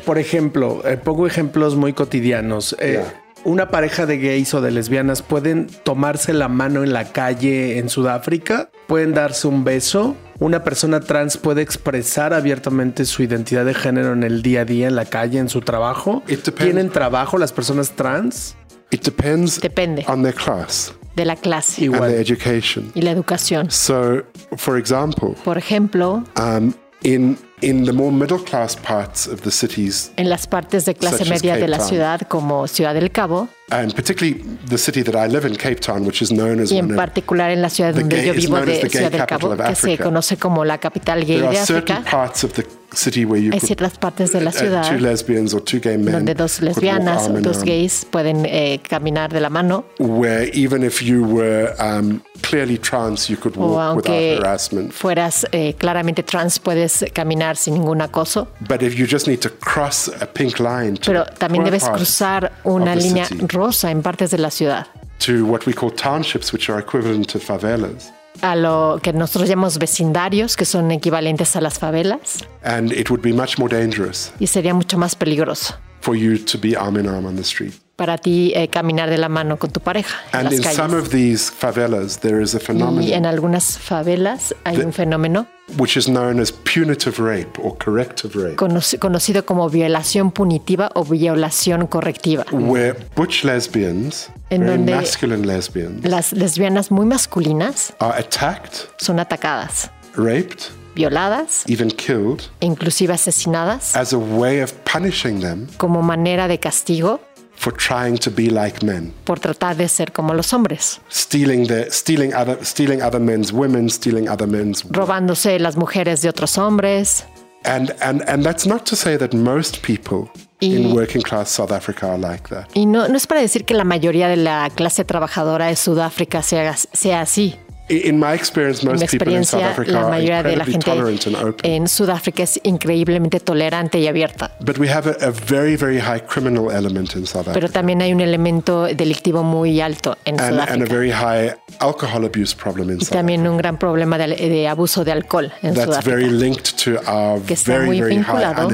por 0.05 0.17
ejemplo, 0.17 0.81
eh, 0.85 0.97
pongo 0.97 1.27
ejemplos 1.27 1.75
muy 1.75 1.93
cotidianos. 1.93 2.75
Eh, 2.79 2.91
Yeah. 2.93 3.13
Una 3.43 3.69
pareja 3.71 4.05
de 4.05 4.19
gays 4.19 4.53
o 4.53 4.61
de 4.61 4.69
lesbianas 4.69 5.23
pueden 5.23 5.65
tomarse 5.83 6.31
la 6.31 6.47
mano 6.47 6.83
en 6.83 6.93
la 6.93 7.05
calle 7.05 7.79
en 7.79 7.89
Sudáfrica, 7.89 8.69
pueden 8.85 9.15
darse 9.15 9.47
un 9.47 9.63
beso. 9.63 10.15
Una 10.37 10.63
persona 10.63 10.99
trans 10.99 11.37
puede 11.37 11.63
expresar 11.63 12.35
abiertamente 12.35 13.03
su 13.05 13.23
identidad 13.23 13.65
de 13.65 13.73
género 13.73 14.13
en 14.13 14.21
el 14.21 14.43
día 14.43 14.61
a 14.61 14.65
día, 14.65 14.87
en 14.87 14.95
la 14.95 15.05
calle, 15.05 15.39
en 15.39 15.49
su 15.49 15.61
trabajo. 15.61 16.21
¿Tienen 16.55 16.91
trabajo 16.91 17.39
las 17.39 17.51
personas 17.51 17.91
trans? 17.91 18.55
It 18.91 19.03
depends 19.03 19.59
Depende. 19.59 20.05
on 20.07 20.21
their 20.23 20.33
class 20.35 20.93
de 21.15 21.25
la 21.25 21.35
clase 21.35 21.85
and 21.85 21.99
their 21.99 22.19
education. 22.19 22.91
y 22.95 23.01
la 23.01 23.11
educación. 23.11 23.69
So, 23.71 24.23
for 24.57 24.77
example, 24.77 25.35
Por 25.43 25.57
ejemplo, 25.57 26.23
um, 26.37 26.73
in 27.03 27.37
in 27.63 27.85
the 27.85 27.91
more 27.93 28.11
middle 28.11 28.39
class 28.43 28.75
parts 28.75 29.27
of 29.27 29.41
the 29.41 29.51
cities, 29.51 30.11
en 30.17 30.29
las 30.29 30.47
partes 30.47 30.83
de 30.85 30.95
clase 30.95 31.19
Such 31.19 31.27
as 31.27 31.29
media 31.43 31.53
de 31.53 31.59
Cape 31.61 31.69
la 31.69 31.77
Town. 31.77 31.89
ciudad 31.89 32.21
como 32.27 32.67
Ciudad 32.67 32.95
del 32.95 33.11
Cabo 33.11 33.49
and 33.69 33.93
particularly 33.93 34.43
the 34.67 34.77
city 34.79 35.03
that 35.03 35.13
I 35.15 35.31
live 35.31 35.47
in, 35.47 35.55
Cape 35.55 35.79
Town, 35.79 36.03
which 36.05 36.21
is 36.23 36.29
known 36.31 36.59
as 36.59 36.71
y 36.71 36.79
en 36.79 36.85
one 36.85 36.93
of, 36.95 36.97
particular 36.99 37.51
en 37.51 37.61
la 37.61 37.69
ciudad 37.69 37.93
The 37.93 37.99
donde 37.99 38.15
gay- 38.15 38.25
yo 38.27 38.33
is 38.33 38.45
vivo 38.45 38.55
known 38.57 38.69
as 38.69 38.75
de 38.75 38.81
the 38.81 38.87
gay 38.87 38.89
Ciudad 38.89 39.11
del 39.11 39.19
capital 39.27 39.39
Cabo, 39.51 39.51
of 39.53 39.69
que 39.69 39.75
se 39.75 39.87
Africa. 39.89 40.03
conoce 40.05 40.37
como 40.37 40.65
la 40.65 40.77
capital 40.79 41.19
gay 41.23 41.37
there 41.37 41.41
de 41.51 41.57
are 41.57 41.65
certain 41.65 41.97
África. 41.97 42.11
parts 42.17 42.43
of 42.43 42.53
the 42.53 42.65
Hay 42.93 43.59
ciertas 43.61 43.97
partes 43.97 44.33
de 44.33 44.41
la 44.41 44.51
ciudad 44.51 44.89
two 44.89 44.99
lesbians 44.99 45.53
or 45.53 45.63
two 45.63 45.79
gay 45.79 45.97
men 45.97 46.11
donde 46.11 46.35
dos 46.35 46.61
lesbianas 46.61 47.29
o 47.29 47.39
dos 47.39 47.63
gays 47.63 48.05
pueden 48.09 48.45
eh, 48.45 48.81
caminar 48.87 49.31
de 49.31 49.39
la 49.39 49.49
mano 49.49 49.85
where 49.99 50.49
even 50.53 50.83
if 50.83 51.01
you 51.01 51.23
were 51.23 51.73
um, 51.79 52.21
clearly 52.41 52.77
trans, 52.77 53.29
you 53.29 53.37
could 53.37 53.55
o 53.57 53.61
walk 53.61 53.95
without 53.97 54.13
aunque 54.13 54.37
harassment. 54.37 54.91
fueras 54.91 55.45
eh, 55.51 55.73
claramente 55.77 56.23
trans 56.23 56.59
puedes 56.59 57.05
caminar 57.13 57.55
sin 57.55 57.75
ningún 57.75 58.01
acoso. 58.01 58.47
But 58.67 58.81
if 58.81 58.97
you 58.97 59.05
just 59.07 59.27
need 59.27 59.39
to 59.41 59.49
cross 59.49 60.09
a 60.21 60.25
pink 60.25 60.59
line 60.59 60.95
to 60.97 61.11
Pero 61.11 61.25
también 61.37 61.63
debes 61.63 61.87
cruzar 61.87 62.51
una 62.63 62.95
línea 62.95 63.27
rosa 63.47 63.89
en 63.91 64.01
partes 64.01 64.31
de 64.31 64.37
la 64.37 64.49
ciudad, 64.49 64.87
to 65.19 65.45
what 65.45 65.65
we 65.65 65.73
call 65.73 65.91
townships, 65.91 66.51
which 66.51 66.69
are 66.69 66.79
equivalent 66.79 67.29
to 67.29 67.39
favelas. 67.39 68.11
A 68.41 68.55
lo 68.55 68.99
que 69.01 69.13
nosotros 69.13 69.49
llamamos 69.49 69.77
vecindarios, 69.77 70.55
que 70.55 70.65
son 70.65 70.91
equivalentes 70.91 71.55
a 71.55 71.61
las 71.61 71.79
favelas, 71.79 72.45
And 72.63 72.91
it 72.91 73.09
would 73.09 73.21
be 73.21 73.33
much 73.33 73.57
more 73.57 73.69
dangerous 73.75 74.31
y 74.39 74.47
sería 74.47 74.73
mucho 74.73 74.97
más 74.97 75.15
peligroso 75.15 75.75
for 76.01 76.15
you 76.15 76.37
to 76.37 76.57
be 76.57 76.75
arm 76.75 76.97
in 76.97 77.07
arm 77.07 77.25
on 77.25 77.35
the 77.35 77.43
street. 77.43 77.73
para 77.95 78.17
ti 78.17 78.51
eh, 78.55 78.67
caminar 78.67 79.09
de 79.11 79.17
la 79.19 79.29
mano 79.29 79.57
con 79.57 79.69
tu 79.69 79.79
pareja 79.79 80.15
en 80.33 80.45
las 80.45 80.53
in 80.53 80.63
some 80.63 80.75
calles. 80.89 80.93
of 81.05 81.09
these 81.11 81.51
favelas, 81.51 82.19
there 82.21 82.41
is 82.41 82.55
a 82.55 82.57
Y 82.57 82.61
en 82.61 82.65
phenomenon 82.65 83.25
algunas 83.27 83.77
favelas 83.77 84.55
hay 84.63 84.77
un 84.77 84.91
fenómeno 84.93 85.45
which 85.77 85.95
is 85.97 86.07
known 86.07 86.39
as 86.39 86.51
punitive 86.51 87.19
rape 87.19 87.49
or 87.59 87.75
corrective 87.77 88.35
rape, 88.35 88.55
conoc- 88.57 88.97
conocido 88.99 89.45
como 89.45 89.69
violación 89.69 90.31
punitiva 90.31 90.89
o 90.95 91.03
violación 91.03 91.87
correctiva. 91.87 92.45
where 92.51 92.95
butch 93.15 93.43
lesbians, 93.43 94.29
En 94.49 94.61
very 94.61 94.77
donde- 94.77 94.95
masculine 94.95 95.45
lesbians, 95.47 96.05
Las 96.05 96.33
lesbianas 96.33 96.91
muy 96.91 97.05
masculinas 97.05 97.93
are 97.99 98.17
attacked, 98.19 98.89
son 98.97 99.19
atacadas, 99.19 99.89
raped, 100.15 100.59
violadas, 100.93 101.63
even 101.67 101.89
killed 101.89 102.41
e 102.59 102.65
inclusive 102.65 103.13
asesinadas 103.13 103.95
as 103.95 104.11
a 104.13 104.17
way 104.17 104.61
of 104.61 104.73
punishing 104.83 105.39
them 105.39 105.67
como 105.77 106.01
manera 106.01 106.47
de 106.49 106.59
castigo 106.59 107.21
for 107.61 107.71
trying 107.71 108.17
to 108.17 108.31
be 108.31 108.49
like 108.49 108.83
men, 108.83 109.13
por 109.23 109.39
tratar 109.39 109.75
de 109.77 109.87
ser 109.87 110.11
como 110.11 110.33
los 110.33 110.51
hombres, 110.51 110.99
stealing 111.09 111.67
their, 111.67 111.91
stealing 111.91 112.33
other, 112.33 112.57
stealing 112.65 113.01
other 113.03 113.19
men's 113.21 113.53
women, 113.53 113.87
stealing 113.87 114.27
other 114.27 114.47
men's. 114.47 114.83
robándose 114.89 115.59
las 115.59 115.75
mujeres 115.77 116.21
de 116.23 116.29
otros 116.29 116.57
hombres. 116.57 117.23
And, 117.63 117.93
and, 118.01 118.23
and 118.27 118.43
that's 118.43 118.65
not 118.65 118.85
to 118.87 118.95
say 118.95 119.15
that 119.17 119.35
most 119.35 119.83
people 119.83 120.31
in 120.61 120.87
Y- 120.87 120.93
working 120.93 121.21
class 121.21 121.51
South 121.51 121.71
Africa 121.71 122.07
are 122.07 122.17
like 122.17 122.49
that. 122.49 122.67
Y 122.73 122.87
no, 122.87 123.07
no 123.07 123.15
es 123.15 123.27
para 123.27 123.41
decir 123.41 123.65
que 123.65 123.75
la 123.75 123.83
mayoría 123.83 124.27
de 124.27 124.37
la 124.37 124.67
clase 124.73 125.05
trabajadora 125.05 125.67
de 125.67 125.75
Sudáfrica 125.75 126.41
sea, 126.41 126.75
sea 126.75 127.21
así. 127.21 127.55
In 127.91 128.19
my 128.19 128.33
experience, 128.33 128.81
En 128.83 128.87
mi 128.93 128.99
most 128.99 129.11
people 129.11 129.35
in 129.35 129.43
South 129.43 129.59
experiencia, 129.61 129.71
Africa 129.71 129.91
la 130.01 130.07
mayoría 130.09 130.43
de 130.43 130.55
la 130.55 130.63
incredibly 130.63 130.71
gente 130.71 130.85
tolerant 130.91 131.27
and 131.27 131.35
open. 131.35 131.71
en 131.71 131.87
Sudáfrica 131.87 132.43
es 132.43 132.59
increíblemente 132.63 133.39
tolerante 133.41 133.99
y 133.99 134.07
abierta. 134.07 134.51
But 134.61 134.77
we 134.77 134.89
have 134.89 135.09
a, 135.09 135.27
a 135.27 135.31
very, 135.31 135.75
very 135.75 135.99
high 135.99 136.21
criminal 136.21 136.71
element 136.71 137.15
in 137.15 137.25
South 137.27 137.45
Pero 137.45 137.65
Africa 137.65 137.73
también 137.73 138.01
hay 138.01 138.13
un 138.13 138.21
elemento 138.21 138.85
delictivo 138.85 139.43
muy 139.43 139.81
alto 139.81 140.17
en 140.25 140.39
and, 140.39 140.41
and 140.41 140.59
a 140.59 140.65
Sudáfrica. 140.65 140.93
very 140.93 141.11
high 141.11 141.55
alcohol 141.79 142.23
abuse 142.25 142.55
problem 142.55 142.89
in 142.91 142.97
Y 142.97 143.05
South 143.05 143.09
también 143.17 143.41
Africa. 143.41 143.51
un 143.51 143.57
gran 143.57 143.77
problema 143.77 144.17
de, 144.17 144.27
de 144.35 144.67
abuso 144.67 145.03
de 145.03 145.11
alcohol 145.11 145.51
en 145.61 145.73
That's 145.73 145.85
Sudáfrica. 145.85 146.15
very 146.17 146.29
linked 146.31 146.77
to 146.83 146.91
our 147.11 147.41
Que 147.41 147.55
está 147.55 147.73
very, 147.73 147.85
muy 147.87 148.01
vinculado 148.01 148.69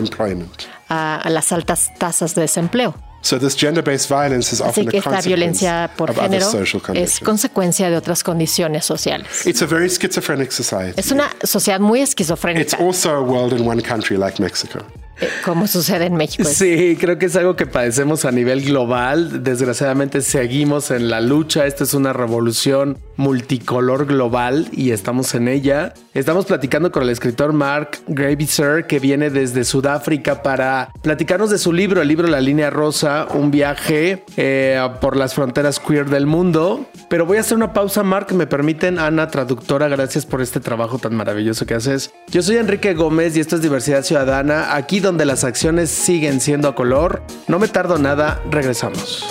a, 0.90 1.16
a 1.22 1.30
las 1.30 1.52
altas 1.52 1.92
tasas 1.98 2.36
de 2.36 2.42
desempleo. 2.42 2.96
So 3.28 3.38
this 3.38 3.58
gender-based 3.58 4.08
violence 4.08 4.54
is 4.56 4.62
Así 4.62 4.70
often 4.70 4.88
que 4.88 4.96
a 4.96 5.00
esta 5.00 5.10
consequence 5.10 5.28
violencia 5.28 5.92
por 5.98 6.12
of 6.12 6.18
other 6.18 6.30
género 6.30 6.50
social 6.50 6.80
es 6.80 6.82
conditions. 6.86 7.20
consecuencia 7.20 7.90
de 7.90 7.98
otras 7.98 8.24
condiciones 8.24 8.86
sociales. 8.86 9.46
It's 9.46 9.62
a 9.62 9.66
very 9.66 9.90
schizophrenic 9.90 10.50
society. 10.52 10.94
Es 10.96 11.12
una 11.12 11.30
sociedad 11.44 11.82
muy 11.82 12.00
It's 12.00 12.12
esquizofrénica, 12.12 12.78
also 12.78 13.12
a 13.12 13.20
world 13.22 13.52
in 13.60 13.68
one 13.68 13.82
country 13.82 14.16
like 14.16 14.42
Mexico. 14.42 14.80
eh, 15.20 15.28
como 15.44 15.68
sucede 15.68 16.06
en 16.06 16.16
México. 16.16 16.48
Sí, 16.48 16.96
creo 16.98 17.18
que 17.20 17.26
es 17.26 17.36
algo 17.36 17.58
que 17.58 17.66
padecemos 17.66 18.24
a 18.24 18.32
nivel 18.32 18.64
global. 18.64 19.44
Desgraciadamente 19.44 20.22
seguimos 20.22 20.90
en 20.92 21.10
la 21.10 21.20
lucha. 21.20 21.66
Esta 21.66 21.84
es 21.84 21.94
una 21.94 22.14
revolución 22.14 22.98
multicolor 23.18 24.06
global 24.06 24.70
y 24.72 24.92
estamos 24.92 25.36
en 25.36 25.48
ella. 25.48 25.94
Estamos 26.14 26.46
platicando 26.46 26.92
con 26.92 27.04
el 27.04 27.10
escritor 27.10 27.54
Mark 27.54 28.00
Graviser, 28.08 28.88
que 28.88 29.00
viene 29.00 29.30
desde 29.30 29.64
Sudáfrica 29.64 30.42
para 30.42 30.92
platicarnos 31.02 31.50
de 31.50 31.58
su 31.58 31.74
libro, 31.74 32.02
el 32.02 32.08
libro 32.08 32.28
La 32.28 32.40
Línea 32.40 32.70
Rosa, 32.70 33.28
un 33.34 33.52
viaje 33.52 34.24
eh, 34.38 34.82
por 35.02 35.16
las 35.16 35.34
fronteras 35.34 35.80
queer 35.80 36.10
del 36.10 36.26
mundo. 36.26 36.86
Pero 37.10 37.26
voy 37.26 37.38
a 37.38 37.42
hacer 37.42 37.58
una 37.58 37.74
pausa, 37.74 38.04
Mark. 38.04 38.34
¿Me 38.34 38.48
permiten? 38.48 39.00
Ana, 39.00 39.28
traductora, 39.28 39.88
gracias 39.88 40.26
por 40.26 40.42
este 40.42 40.60
trabajo 40.60 41.00
tan 41.00 41.16
maravilloso 41.16 41.66
que 41.66 41.74
haces. 41.74 42.12
Yo 42.30 42.42
soy 42.42 42.58
Enrique 42.58 42.94
Gómez 42.94 43.36
y 43.36 43.40
esto 43.40 43.56
es 43.56 43.62
Diversidad 43.62 44.04
Ciudadana, 44.04 44.76
aquí 44.76 45.00
donde 45.00 45.26
las 45.26 45.44
acciones 45.44 45.90
siguen 45.90 46.40
siendo 46.42 46.68
a 46.68 46.76
color. 46.76 47.24
No 47.48 47.60
me 47.60 47.68
tardo 47.68 47.98
nada, 47.98 48.42
regresamos. 48.52 49.26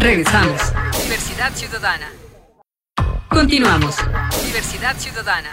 Regresamos. 0.00 0.62
Diversidad 1.02 1.52
Ciudadana. 1.54 2.10
Continuamos. 3.28 3.96
Diversidad 4.46 4.96
Ciudadana. 4.96 5.50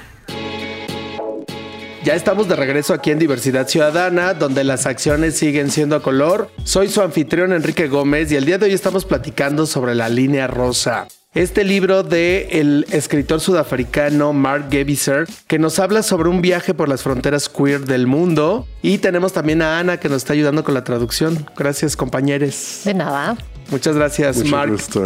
Ya 2.06 2.16
estamos 2.16 2.48
de 2.48 2.56
regreso 2.56 2.94
aquí 2.94 3.12
en 3.12 3.20
Diversidad 3.20 3.68
Ciudadana, 3.68 4.34
donde 4.34 4.64
las 4.64 4.86
acciones 4.86 5.38
siguen 5.38 5.70
siendo 5.70 5.98
a 5.98 6.02
color. 6.02 6.50
Soy 6.64 6.88
su 6.88 7.02
anfitrión 7.02 7.52
Enrique 7.52 7.90
Gómez 7.90 8.32
y 8.32 8.38
el 8.38 8.46
día 8.46 8.58
de 8.58 8.68
hoy 8.68 8.74
estamos 8.74 9.04
platicando 9.04 9.66
sobre 9.66 9.96
la 9.96 10.08
línea 10.08 10.48
rosa. 10.48 11.10
Este 11.34 11.66
libro 11.66 12.04
de 12.04 12.48
el 12.52 12.86
escritor 12.90 13.42
sudafricano 13.42 14.32
Mark 14.32 14.70
Geviser, 14.72 15.28
que 15.48 15.60
nos 15.60 15.78
habla 15.78 16.04
sobre 16.04 16.30
un 16.30 16.42
viaje 16.42 16.74
por 16.74 16.88
las 16.88 17.04
fronteras 17.04 17.50
queer 17.50 17.82
del 17.82 18.08
mundo. 18.08 18.66
Y 18.82 19.00
tenemos 19.00 19.34
también 19.34 19.62
a 19.62 19.78
Ana 19.78 19.98
que 20.00 20.08
nos 20.08 20.20
está 20.20 20.32
ayudando 20.32 20.64
con 20.64 20.74
la 20.74 20.86
traducción. 20.86 21.46
Gracias, 21.58 21.98
compañeros. 21.98 22.84
De 22.86 22.94
nada. 22.94 23.36
Muchas 23.70 23.96
gracias, 23.96 24.38
Mucho 24.38 24.52
Mark. 24.52 24.72
gusto. 24.72 25.04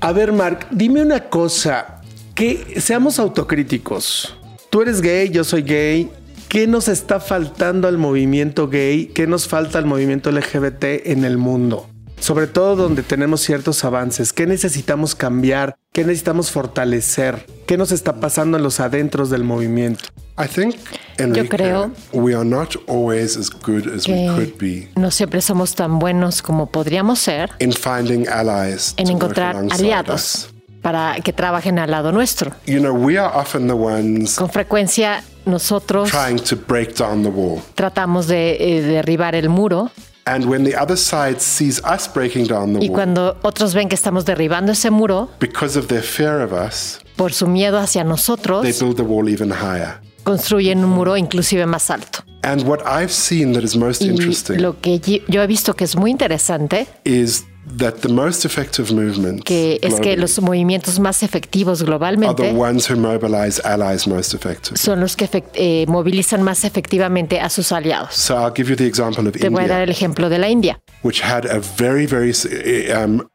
A 0.00 0.12
ver, 0.12 0.32
Mark, 0.32 0.66
dime 0.70 1.02
una 1.02 1.20
cosa. 1.28 2.00
Que 2.34 2.80
seamos 2.80 3.18
autocríticos. 3.18 4.36
Tú 4.68 4.82
eres 4.82 5.00
gay, 5.00 5.30
yo 5.30 5.42
soy 5.42 5.62
gay. 5.62 6.10
¿Qué 6.48 6.66
nos 6.66 6.88
está 6.88 7.18
faltando 7.18 7.88
al 7.88 7.98
movimiento 7.98 8.68
gay? 8.68 9.06
¿Qué 9.06 9.26
nos 9.26 9.48
falta 9.48 9.78
al 9.78 9.86
movimiento 9.86 10.30
LGBT 10.30 10.84
en 11.06 11.24
el 11.24 11.38
mundo? 11.38 11.88
Sobre 12.20 12.46
todo 12.46 12.76
donde 12.76 13.02
tenemos 13.02 13.40
ciertos 13.40 13.84
avances. 13.84 14.32
¿Qué 14.32 14.46
necesitamos 14.46 15.14
cambiar? 15.14 15.76
¿Qué 15.92 16.04
necesitamos 16.04 16.50
fortalecer? 16.50 17.46
¿Qué 17.66 17.76
nos 17.76 17.90
está 17.90 18.20
pasando 18.20 18.56
en 18.58 18.62
los 18.62 18.80
adentros 18.80 19.30
del 19.30 19.44
movimiento? 19.44 20.04
I 20.38 20.46
think, 20.46 20.76
Enrique, 21.18 21.48
creo 21.48 21.90
we 22.12 22.34
are 22.34 22.44
not 22.44 22.76
always 22.88 23.36
as 23.38 23.48
good 23.48 23.86
as 23.86 24.06
we 24.06 24.26
could 24.26 24.58
be 24.58 24.86
no 24.94 25.10
siempre 25.10 25.40
somos 25.40 25.74
tan 25.74 25.98
buenos 25.98 26.42
como 26.42 26.66
podríamos 26.66 27.18
ser 27.20 27.50
in 27.58 27.72
finding 27.72 28.28
allies 28.28 28.92
en 28.98 29.06
to 29.06 29.12
work 29.12 29.22
encontrar 29.22 29.56
aliados 29.70 30.34
us. 30.34 30.48
para 30.82 31.16
que 31.24 31.32
trabajen 31.32 31.78
al 31.78 31.90
lado 31.90 32.12
nuestro. 32.12 32.52
You 32.66 32.78
know, 32.80 32.92
we 32.92 33.18
are 33.18 33.32
often 33.34 33.66
the 33.66 33.74
ones 33.74 34.36
Con 34.36 34.50
frecuencia 34.50 35.24
nosotros 35.46 36.10
trying 36.10 36.38
to 36.38 36.54
break 36.54 36.94
down 36.96 37.22
the 37.22 37.30
wall. 37.30 37.62
tratamos 37.74 38.26
de 38.26 38.56
eh, 38.60 38.82
derribar 38.82 39.34
el 39.34 39.48
muro 39.48 39.90
And 40.28 40.44
when 40.46 40.64
the 40.64 40.76
other 40.76 40.96
side 40.98 41.40
sees 41.40 41.80
us 41.84 42.12
breaking 42.12 42.48
down 42.48 42.72
the 42.74 42.80
y 42.84 42.88
wall 42.88 42.94
cuando 42.94 43.36
otros 43.42 43.72
ven 43.74 43.88
que 43.88 43.94
estamos 43.94 44.24
derribando 44.26 44.72
ese 44.72 44.90
muro 44.90 45.30
because 45.40 45.78
of 45.78 45.86
their 45.86 46.02
fear 46.02 46.42
of 46.42 46.52
us, 46.52 46.98
por 47.16 47.32
su 47.32 47.46
miedo 47.46 47.78
hacia 47.78 48.02
they 48.02 48.08
nosotros, 48.10 48.62
build 48.80 48.96
the 48.96 49.02
wall 49.02 49.28
even 49.30 49.50
higher. 49.50 50.00
Construyen 50.26 50.84
un 50.84 50.90
muro 50.90 51.16
inclusive 51.16 51.66
más 51.66 51.88
alto. 51.88 52.24
And 52.42 52.62
what 52.66 52.80
I've 52.80 53.12
seen 53.12 53.52
that 53.52 53.62
is 53.62 53.76
most 53.76 54.02
Y 54.02 54.08
interesting 54.08 54.60
lo 54.60 54.80
que 54.80 54.98
yo 55.28 55.42
he 55.42 55.46
visto 55.46 55.74
que 55.74 55.84
es 55.84 55.96
muy 55.96 56.10
interesante 56.10 56.88
is 57.04 57.44
that 57.78 57.94
the 58.02 58.08
most 58.08 58.44
effective 58.44 58.92
movements 58.92 59.42
que 59.44 59.78
es 59.82 59.98
que 60.00 60.16
los 60.16 60.40
movimientos 60.40 60.98
más 61.00 61.22
efectivos 61.22 61.80
are 61.80 61.86
the 61.86 61.90
globalmente 61.90 62.52
ones 62.52 62.88
who 62.90 62.96
mobilize 62.96 63.60
allies 63.64 64.06
most 64.06 64.34
effectively. 64.34 64.76
son 64.78 65.00
los 65.00 65.16
que 65.16 65.24
efect- 65.28 65.50
eh, 65.54 65.84
movilizan 65.88 66.42
más 66.42 66.64
efectivamente 66.64 67.40
a 67.40 67.48
sus 67.50 67.72
aliados. 67.72 68.14
So 68.14 68.34
I'll 68.36 68.52
give 68.54 68.68
you 68.70 68.76
the 68.76 68.86
example 68.86 69.26
of 69.28 69.34
Te 69.34 69.48
voy 69.48 69.64
a 69.64 69.68
dar 69.68 69.80
India, 69.80 69.82
el 69.84 69.90
ejemplo 69.90 70.28
de 70.28 70.38
la 70.38 70.48
India. 70.48 70.80
which 71.02 71.22
had 71.22 71.44
a 71.46 71.60
very, 71.76 72.06
very 72.06 72.32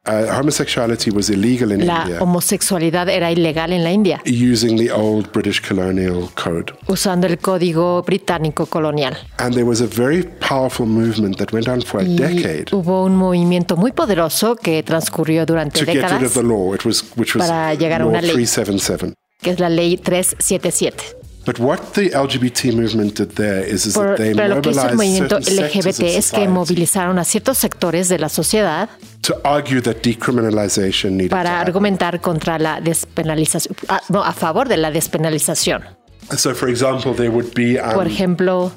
homosexuality 0.05 1.11
was 1.11 1.29
illegal 1.29 1.71
in 1.71 1.85
La 1.85 2.01
India 2.03 2.19
homosexualidad 2.19 3.09
era 3.09 3.31
ilegal 3.31 3.71
en 3.73 3.83
la 3.83 3.91
India, 3.91 4.21
using 4.25 4.77
the 4.77 4.91
old 4.91 5.31
British 5.31 5.61
colonial 5.61 6.29
code. 6.35 6.73
usando 6.87 7.27
el 7.27 7.37
código 7.37 8.01
británico 8.03 8.65
colonial. 8.65 9.15
And 9.37 9.53
there 9.53 9.65
was 9.65 9.81
a 9.81 9.87
very 9.87 10.23
powerful 10.23 10.85
movement 10.85 11.37
that 11.37 11.51
went 11.53 11.67
on 11.67 11.81
for 11.81 12.01
a 12.01 12.03
Y 12.03 12.15
decade 12.15 12.65
hubo 12.71 13.03
un 13.03 13.15
movimiento 13.15 13.75
muy 13.75 13.91
poderoso 13.91 14.20
que 14.61 14.83
transcurrió 14.83 15.45
durante 15.45 15.85
décadas, 15.85 16.35
law, 16.37 16.75
was, 16.83 17.03
para 17.37 17.73
llegar 17.73 18.01
a 18.01 18.05
una 18.05 18.21
ley. 18.21 18.31
377. 18.33 19.13
que 19.41 19.49
es 19.51 19.59
la 19.59 19.69
ley 19.69 19.97
377. 19.97 21.21
But 21.43 21.59
what 21.59 21.93
the 21.93 22.11
LGBT 22.11 22.71
movement 22.75 23.17
did 23.17 23.29
there 23.29 23.67
is, 23.67 23.87
is 23.87 23.95
Por- 23.95 24.09
that 24.09 24.17
they 24.17 24.35
pero 24.35 24.55
lo 24.55 24.61
que 24.61 24.69
hizo 24.69 24.87
el 24.87 24.95
movimiento 24.95 25.39
LGBT 25.39 26.01
es 26.01 26.31
que 26.31 26.47
movilizaron 26.47 27.17
a 27.17 27.23
ciertos 27.23 27.57
sectores 27.57 28.09
de 28.09 28.19
la 28.19 28.29
sociedad 28.29 28.89
to 29.21 29.35
argue 29.43 29.81
that 29.81 29.97
decriminalization 30.03 31.17
needed 31.17 31.31
para 31.31 31.59
argumentar 31.59 32.21
contra 32.21 32.59
la 32.59 32.79
despenalización, 32.79 33.75
ah, 33.89 34.01
no, 34.09 34.23
a 34.23 34.33
favor 34.33 34.67
de 34.67 34.77
la 34.77 34.91
despenalización. 34.91 35.81
So, 36.37 36.53
for 36.53 36.69
example, 36.69 37.13
there 37.15 37.29
would 37.29 37.53
be 37.55 37.79
Por 37.93 38.05
um, 38.05 38.11
ejemplo, 38.11 38.71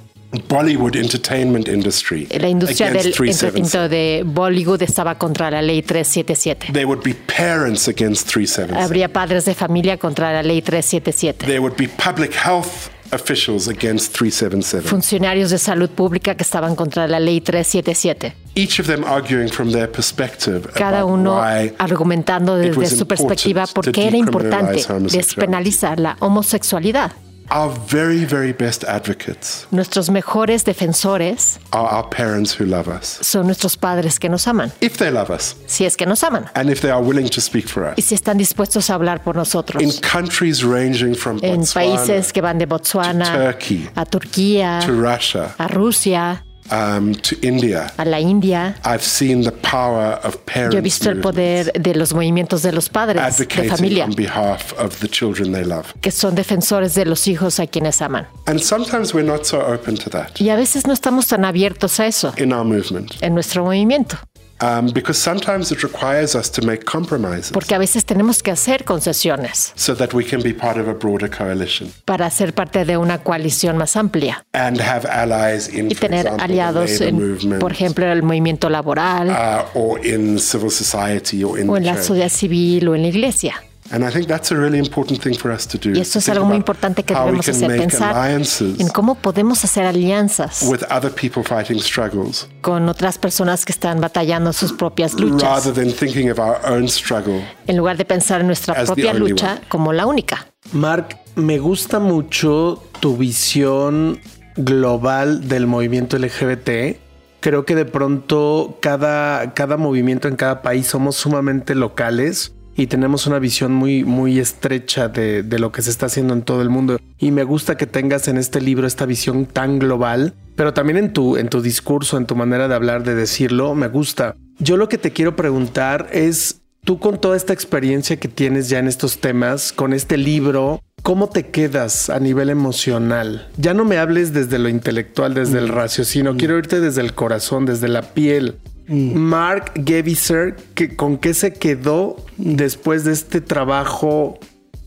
Bollywood 0.48 0.96
entertainment 0.96 1.68
industry 1.68 2.26
la 2.38 2.48
industria 2.48 2.88
del 2.88 2.98
against 2.98 3.16
377. 3.16 3.46
entretenimiento 3.46 3.88
de 3.88 4.22
Bollywood 4.24 4.82
estaba 4.82 5.16
contra 5.16 5.50
la 5.50 5.62
ley 5.62 5.82
377. 5.82 6.72
There 6.72 6.86
would 6.86 7.02
be 7.02 7.14
parents 7.14 7.88
against 7.88 8.28
377. 8.28 8.82
Habría 8.82 9.12
padres 9.12 9.44
de 9.44 9.54
familia 9.54 9.98
contra 9.98 10.32
la 10.32 10.42
ley 10.42 10.62
377. 10.62 11.46
There 11.46 11.60
would 11.60 11.76
be 11.76 11.88
public 11.88 12.32
health 12.34 12.90
officials 13.12 13.68
against 13.68 14.16
377. 14.16 14.88
Funcionarios 14.88 15.50
de 15.50 15.58
salud 15.58 15.90
pública 15.90 16.34
que 16.34 16.42
estaban 16.42 16.74
contra 16.74 17.06
la 17.06 17.20
ley 17.20 17.40
377. 17.40 18.34
Each 18.56 18.78
of 18.80 18.86
them 18.86 19.04
arguing 19.04 19.48
from 19.48 19.72
their 19.72 19.90
perspective 19.90 20.68
Cada 20.74 21.04
uno 21.04 21.42
argumentando 21.78 22.56
desde 22.56 22.86
su 22.86 23.06
perspectiva 23.06 23.66
por 23.66 23.90
qué 23.90 24.08
era 24.08 24.16
importante 24.16 24.84
despenalizar 25.10 25.98
la 25.98 26.16
homosexualidad. 26.20 27.12
Our 27.50 27.70
very, 27.88 28.24
very 28.24 28.52
best 28.52 28.84
advocates 28.84 29.66
Nuestros 29.70 30.08
mejores 30.10 30.64
defensores 30.64 31.58
are 31.72 31.86
our 31.88 32.08
parents 32.08 32.58
who 32.58 32.64
love 32.64 32.88
us. 32.88 33.18
son 33.22 33.46
nuestros 33.46 33.76
padres 33.76 34.18
que 34.18 34.28
nos 34.28 34.46
aman, 34.48 34.72
If 34.80 34.96
they 34.96 35.10
love 35.10 35.30
us 35.30 35.54
si 35.66 35.84
es 35.84 35.96
que 35.96 36.06
nos 36.06 36.22
aman, 36.24 36.46
and 36.54 36.70
if 36.70 36.80
they 36.80 36.90
are 36.90 37.02
willing 37.02 37.28
to 37.28 37.40
speak 37.40 37.68
for 37.68 37.84
y 37.84 37.92
us. 38.00 38.04
si 38.04 38.14
están 38.14 38.38
dispuestos 38.38 38.88
a 38.90 38.94
hablar 38.94 39.22
por 39.22 39.34
In 39.36 39.38
nosotros. 39.40 40.00
countries 40.00 40.64
ranging 40.64 41.14
from 41.14 41.38
En 41.42 41.60
Botswana 41.60 41.74
países 41.74 42.32
que 42.32 42.40
van 42.40 42.58
de 42.58 42.66
Botswana 42.66 43.24
to 43.24 43.38
Turkey, 43.52 43.88
a 43.94 44.04
Turquía, 44.06 44.80
to 44.84 44.92
Russia, 44.92 45.54
a 45.58 45.68
Rusia, 45.68 46.44
um, 46.70 47.14
to 47.14 47.36
India, 47.42 47.92
a 47.96 48.04
la 48.04 48.18
India. 48.18 48.76
I've 48.84 49.02
seen 49.02 49.42
the 49.42 49.52
power 49.52 50.18
of 50.24 50.36
parents 50.46 50.74
Yo 50.74 50.78
he 50.78 50.82
visto 50.82 51.10
el 51.10 51.20
poder 51.20 51.72
de 51.72 51.94
los 51.94 52.12
movimientos 52.14 52.62
de 52.62 52.72
los 52.72 52.88
padres 52.88 53.38
de 53.38 53.68
familia, 53.68 54.04
on 54.04 54.14
behalf 54.14 54.72
of 54.78 54.98
the 55.00 55.08
children 55.08 55.52
they 55.52 55.64
love. 55.64 55.92
que 56.00 56.10
son 56.10 56.34
defensores 56.34 56.94
de 56.94 57.04
los 57.04 57.26
hijos 57.28 57.60
a 57.60 57.66
quienes 57.66 58.00
aman. 58.02 58.26
And 58.46 58.60
sometimes 58.60 59.14
we're 59.14 59.26
not 59.26 59.44
so 59.44 59.60
open 59.60 59.96
to 59.96 60.10
that 60.10 60.40
Y 60.40 60.50
a 60.50 60.56
veces 60.56 60.86
no 60.86 60.92
estamos 60.92 61.28
tan 61.28 61.44
abiertos 61.44 62.00
a 62.00 62.06
eso 62.06 62.32
in 62.36 62.52
our 62.52 62.64
movement 62.64 63.12
en 63.20 63.34
nuestro 63.34 63.64
movimiento, 63.64 64.16
um, 64.60 64.86
because 64.92 65.18
sometimes 65.18 65.70
it 65.72 65.82
requires 65.82 66.34
us 66.34 66.50
to 66.50 66.62
make 66.62 66.84
compromises 66.84 67.52
porque 67.52 67.74
a 67.74 67.78
veces 67.78 68.04
tenemos 68.04 68.42
que 68.42 68.50
hacer 68.50 68.84
concesiones 68.84 69.72
so 69.74 69.94
that 69.94 70.12
we 70.14 70.24
can 70.24 70.42
be 70.42 70.52
part 70.52 70.76
of 70.78 70.88
a 70.88 70.92
broader 70.94 71.30
coalition 71.30 71.90
para 72.04 72.30
ser 72.30 72.54
parte 72.54 72.84
de 72.84 72.96
una 72.96 73.18
coalición 73.22 73.76
más 73.76 73.96
amplia 73.96 74.44
and 74.52 74.80
have 74.80 75.06
allies 75.08 75.68
in, 75.68 75.90
y 75.90 75.94
for 75.94 76.08
tener 76.08 76.26
example, 76.26 76.38
the 76.38 76.52
aliados 76.52 76.90
labor 77.00 77.08
en, 77.08 77.14
movement 77.16 77.60
por 77.60 77.72
ejemplo, 77.72 78.10
el 78.10 78.22
movimiento 78.22 78.68
laboral 78.70 79.30
uh, 79.30 79.78
or 79.78 80.04
in 80.06 80.38
civil 80.38 80.70
society 80.70 81.42
or 81.42 81.58
in 81.58 81.68
o 81.68 81.72
the 81.74 81.78
en 81.78 81.86
la 81.86 81.94
church. 81.94 82.04
sociedad 82.06 82.28
civil 82.28 82.88
o 82.88 82.94
en 82.94 83.02
la 83.02 83.08
iglesia. 83.08 83.54
And 83.90 84.02
I 84.02 84.10
think 84.10 84.26
that's 84.28 84.50
a 84.50 84.56
really 84.56 84.78
important 84.78 85.20
thing 85.20 85.36
for 85.36 85.52
us 85.52 85.66
to 85.68 85.78
do. 85.78 85.90
Y 85.90 86.00
esto 86.00 86.18
es 86.18 86.28
algo 86.30 86.46
muy 86.46 86.56
importante 86.56 87.02
que 87.02 87.14
how 87.14 87.26
we 87.26 87.32
debemos 87.32 87.46
can 87.46 87.54
hacer, 87.54 87.68
make 87.68 87.80
pensar 87.80 88.16
alliances 88.16 88.80
en 88.80 88.88
cómo 88.88 89.14
podemos 89.14 89.62
hacer 89.62 89.84
alianzas 89.84 90.62
with 90.62 90.82
other 90.90 91.12
people 91.12 91.42
fighting 91.42 91.78
struggles 91.78 92.48
con 92.62 92.88
otras 92.88 93.18
personas 93.18 93.64
que 93.64 93.72
están 93.72 94.00
batallando 94.00 94.52
sus 94.54 94.72
propias 94.72 95.14
luchas, 95.14 95.42
rather 95.42 95.72
than 95.74 95.92
thinking 95.92 96.30
of 96.30 96.38
our 96.38 96.58
own 96.66 96.88
struggle. 96.88 97.44
en 97.66 97.76
lugar 97.76 97.98
de 97.98 98.06
pensar 98.06 98.40
en 98.40 98.46
nuestra 98.46 98.72
As 98.74 98.80
the 98.80 98.86
propia 98.86 99.10
only 99.10 99.30
lucha 99.30 99.52
one. 99.52 99.60
como 99.68 99.92
la 99.92 100.06
única. 100.06 100.46
Mark, 100.72 101.18
me 101.36 101.58
gusta 101.58 101.98
mucho 101.98 102.82
tu 103.00 103.18
visión 103.18 104.18
global 104.56 105.46
del 105.46 105.66
movimiento 105.66 106.16
LGBT. 106.16 106.96
Creo 107.40 107.66
que 107.66 107.74
de 107.74 107.84
pronto 107.84 108.78
cada, 108.80 109.52
cada 109.52 109.76
movimiento 109.76 110.28
en 110.28 110.36
cada 110.36 110.62
país 110.62 110.86
somos 110.86 111.16
sumamente 111.16 111.74
locales 111.74 112.53
y 112.76 112.86
tenemos 112.88 113.26
una 113.26 113.38
visión 113.38 113.72
muy, 113.72 114.04
muy 114.04 114.38
estrecha 114.38 115.08
de, 115.08 115.42
de 115.42 115.58
lo 115.58 115.72
que 115.72 115.82
se 115.82 115.90
está 115.90 116.06
haciendo 116.06 116.34
en 116.34 116.42
todo 116.42 116.62
el 116.62 116.70
mundo. 116.70 116.98
Y 117.18 117.30
me 117.30 117.44
gusta 117.44 117.76
que 117.76 117.86
tengas 117.86 118.28
en 118.28 118.36
este 118.36 118.60
libro 118.60 118.86
esta 118.86 119.06
visión 119.06 119.46
tan 119.46 119.78
global, 119.78 120.34
pero 120.56 120.74
también 120.74 120.98
en 120.98 121.12
tu, 121.12 121.36
en 121.36 121.48
tu 121.48 121.62
discurso, 121.62 122.16
en 122.16 122.26
tu 122.26 122.34
manera 122.36 122.68
de 122.68 122.74
hablar, 122.74 123.04
de 123.04 123.14
decirlo, 123.14 123.74
me 123.74 123.88
gusta. 123.88 124.36
Yo 124.58 124.76
lo 124.76 124.88
que 124.88 124.98
te 124.98 125.12
quiero 125.12 125.36
preguntar 125.36 126.08
es, 126.12 126.60
tú 126.84 126.98
con 126.98 127.20
toda 127.20 127.36
esta 127.36 127.52
experiencia 127.52 128.16
que 128.16 128.28
tienes 128.28 128.68
ya 128.68 128.78
en 128.78 128.88
estos 128.88 129.18
temas, 129.18 129.72
con 129.72 129.92
este 129.92 130.16
libro, 130.16 130.80
¿cómo 131.02 131.28
te 131.28 131.46
quedas 131.46 132.10
a 132.10 132.20
nivel 132.20 132.50
emocional? 132.50 133.48
Ya 133.56 133.74
no 133.74 133.84
me 133.84 133.98
hables 133.98 134.32
desde 134.32 134.58
lo 134.58 134.68
intelectual, 134.68 135.34
desde 135.34 135.58
el 135.58 135.68
raciocinio, 135.68 136.36
quiero 136.36 136.58
irte 136.58 136.80
desde 136.80 137.00
el 137.00 137.14
corazón, 137.14 137.66
desde 137.66 137.88
la 137.88 138.02
piel. 138.02 138.56
Mark 138.88 139.72
Geviser, 139.84 140.56
¿qué- 140.74 140.94
¿con 140.96 141.16
qué 141.18 141.32
se 141.34 141.52
quedó 141.52 142.16
después 142.36 143.04
de 143.04 143.12
este 143.12 143.40
trabajo 143.40 144.38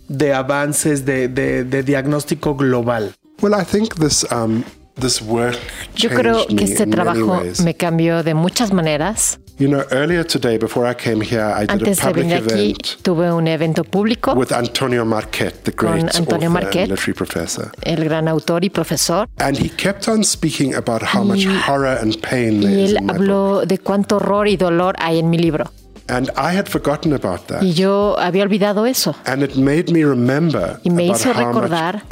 de 0.08 0.34
avances 0.34 1.06
de, 1.06 1.28
de- 1.28 1.64
de 1.64 1.84
diagnóstico 1.84 2.56
global? 2.56 3.14
Well, 3.42 3.54
I 3.60 3.66
think 3.66 3.96
this 3.96 4.26
um, 4.32 4.64
this 5.00 5.22
work 5.22 5.56
Yo 5.96 6.10
changed 6.10 6.20
creo 6.20 6.46
me 6.50 6.56
que 6.56 6.64
este 6.66 6.84
in 6.84 6.90
many 6.90 6.92
trabajo 6.92 7.26
ways. 7.42 7.62
me 7.62 7.76
cambió 7.76 8.24
de 8.24 8.34
muchas 8.34 8.72
maneras. 8.74 9.40
You 9.60 9.68
know, 9.68 9.84
earlier 9.92 10.24
today, 10.24 10.60
before 10.60 10.86
I 10.86 10.94
came 10.94 11.20
here, 11.20 11.42
I 11.44 11.62
did 11.62 11.70
a 11.72 11.74
Antes 11.74 11.98
de 11.98 12.04
public 12.04 12.26
venir 12.28 12.44
aquí, 12.44 12.70
event 12.72 13.02
tuve 13.02 13.32
un 13.32 13.48
evento 13.48 13.84
público 13.84 14.36
with 14.36 14.52
Antonio 14.52 15.04
Marquette, 15.04 15.64
the 15.64 15.72
Con 15.72 15.94
great 15.94 16.16
Antonio 16.16 16.48
author 16.48 16.62
Marquette. 16.62 16.84
and 16.84 16.90
literary 16.92 17.14
professor. 17.16 17.72
el 17.82 18.04
gran 18.04 18.28
autor 18.28 18.64
y 18.64 18.70
profesor, 18.70 19.28
And 19.40 19.58
he 19.58 19.70
kept 19.70 20.08
on 20.08 20.24
speaking 20.24 20.76
about 20.76 21.02
how 21.02 21.24
much 21.24 21.44
Y- 21.48 21.60
horror 21.68 21.98
and 22.00 22.22
pain 22.22 22.62
there 22.62 22.70
y 22.72 22.84
is 22.84 22.92
él 22.92 22.98
in 23.00 23.06
my 23.08 23.14
book. 23.14 23.16
habló 23.22 23.66
de 23.66 23.80
cuánto 23.80 24.18
horror 24.18 24.48
y 24.48 24.58
dolor 24.58 24.94
hay 25.00 25.18
en 25.18 25.32
mi 25.32 25.40
libro. 25.40 25.72
And 26.08 26.30
I 26.38 26.56
had 26.56 26.68
forgotten 26.68 27.14
about 27.14 27.48
that. 27.48 27.64
Y 27.64 27.74
yo 27.74 28.16
había 28.20 28.44
olvidado 28.44 28.86
eso. 28.86 29.16
And 29.26 29.42
it 29.42 29.56
made 29.56 29.92
me 29.92 30.06
remember 30.06 30.80
Y 30.84 30.92
me 30.92 31.06
about 31.08 31.20
hizo 31.20 31.34
recordar 31.34 32.04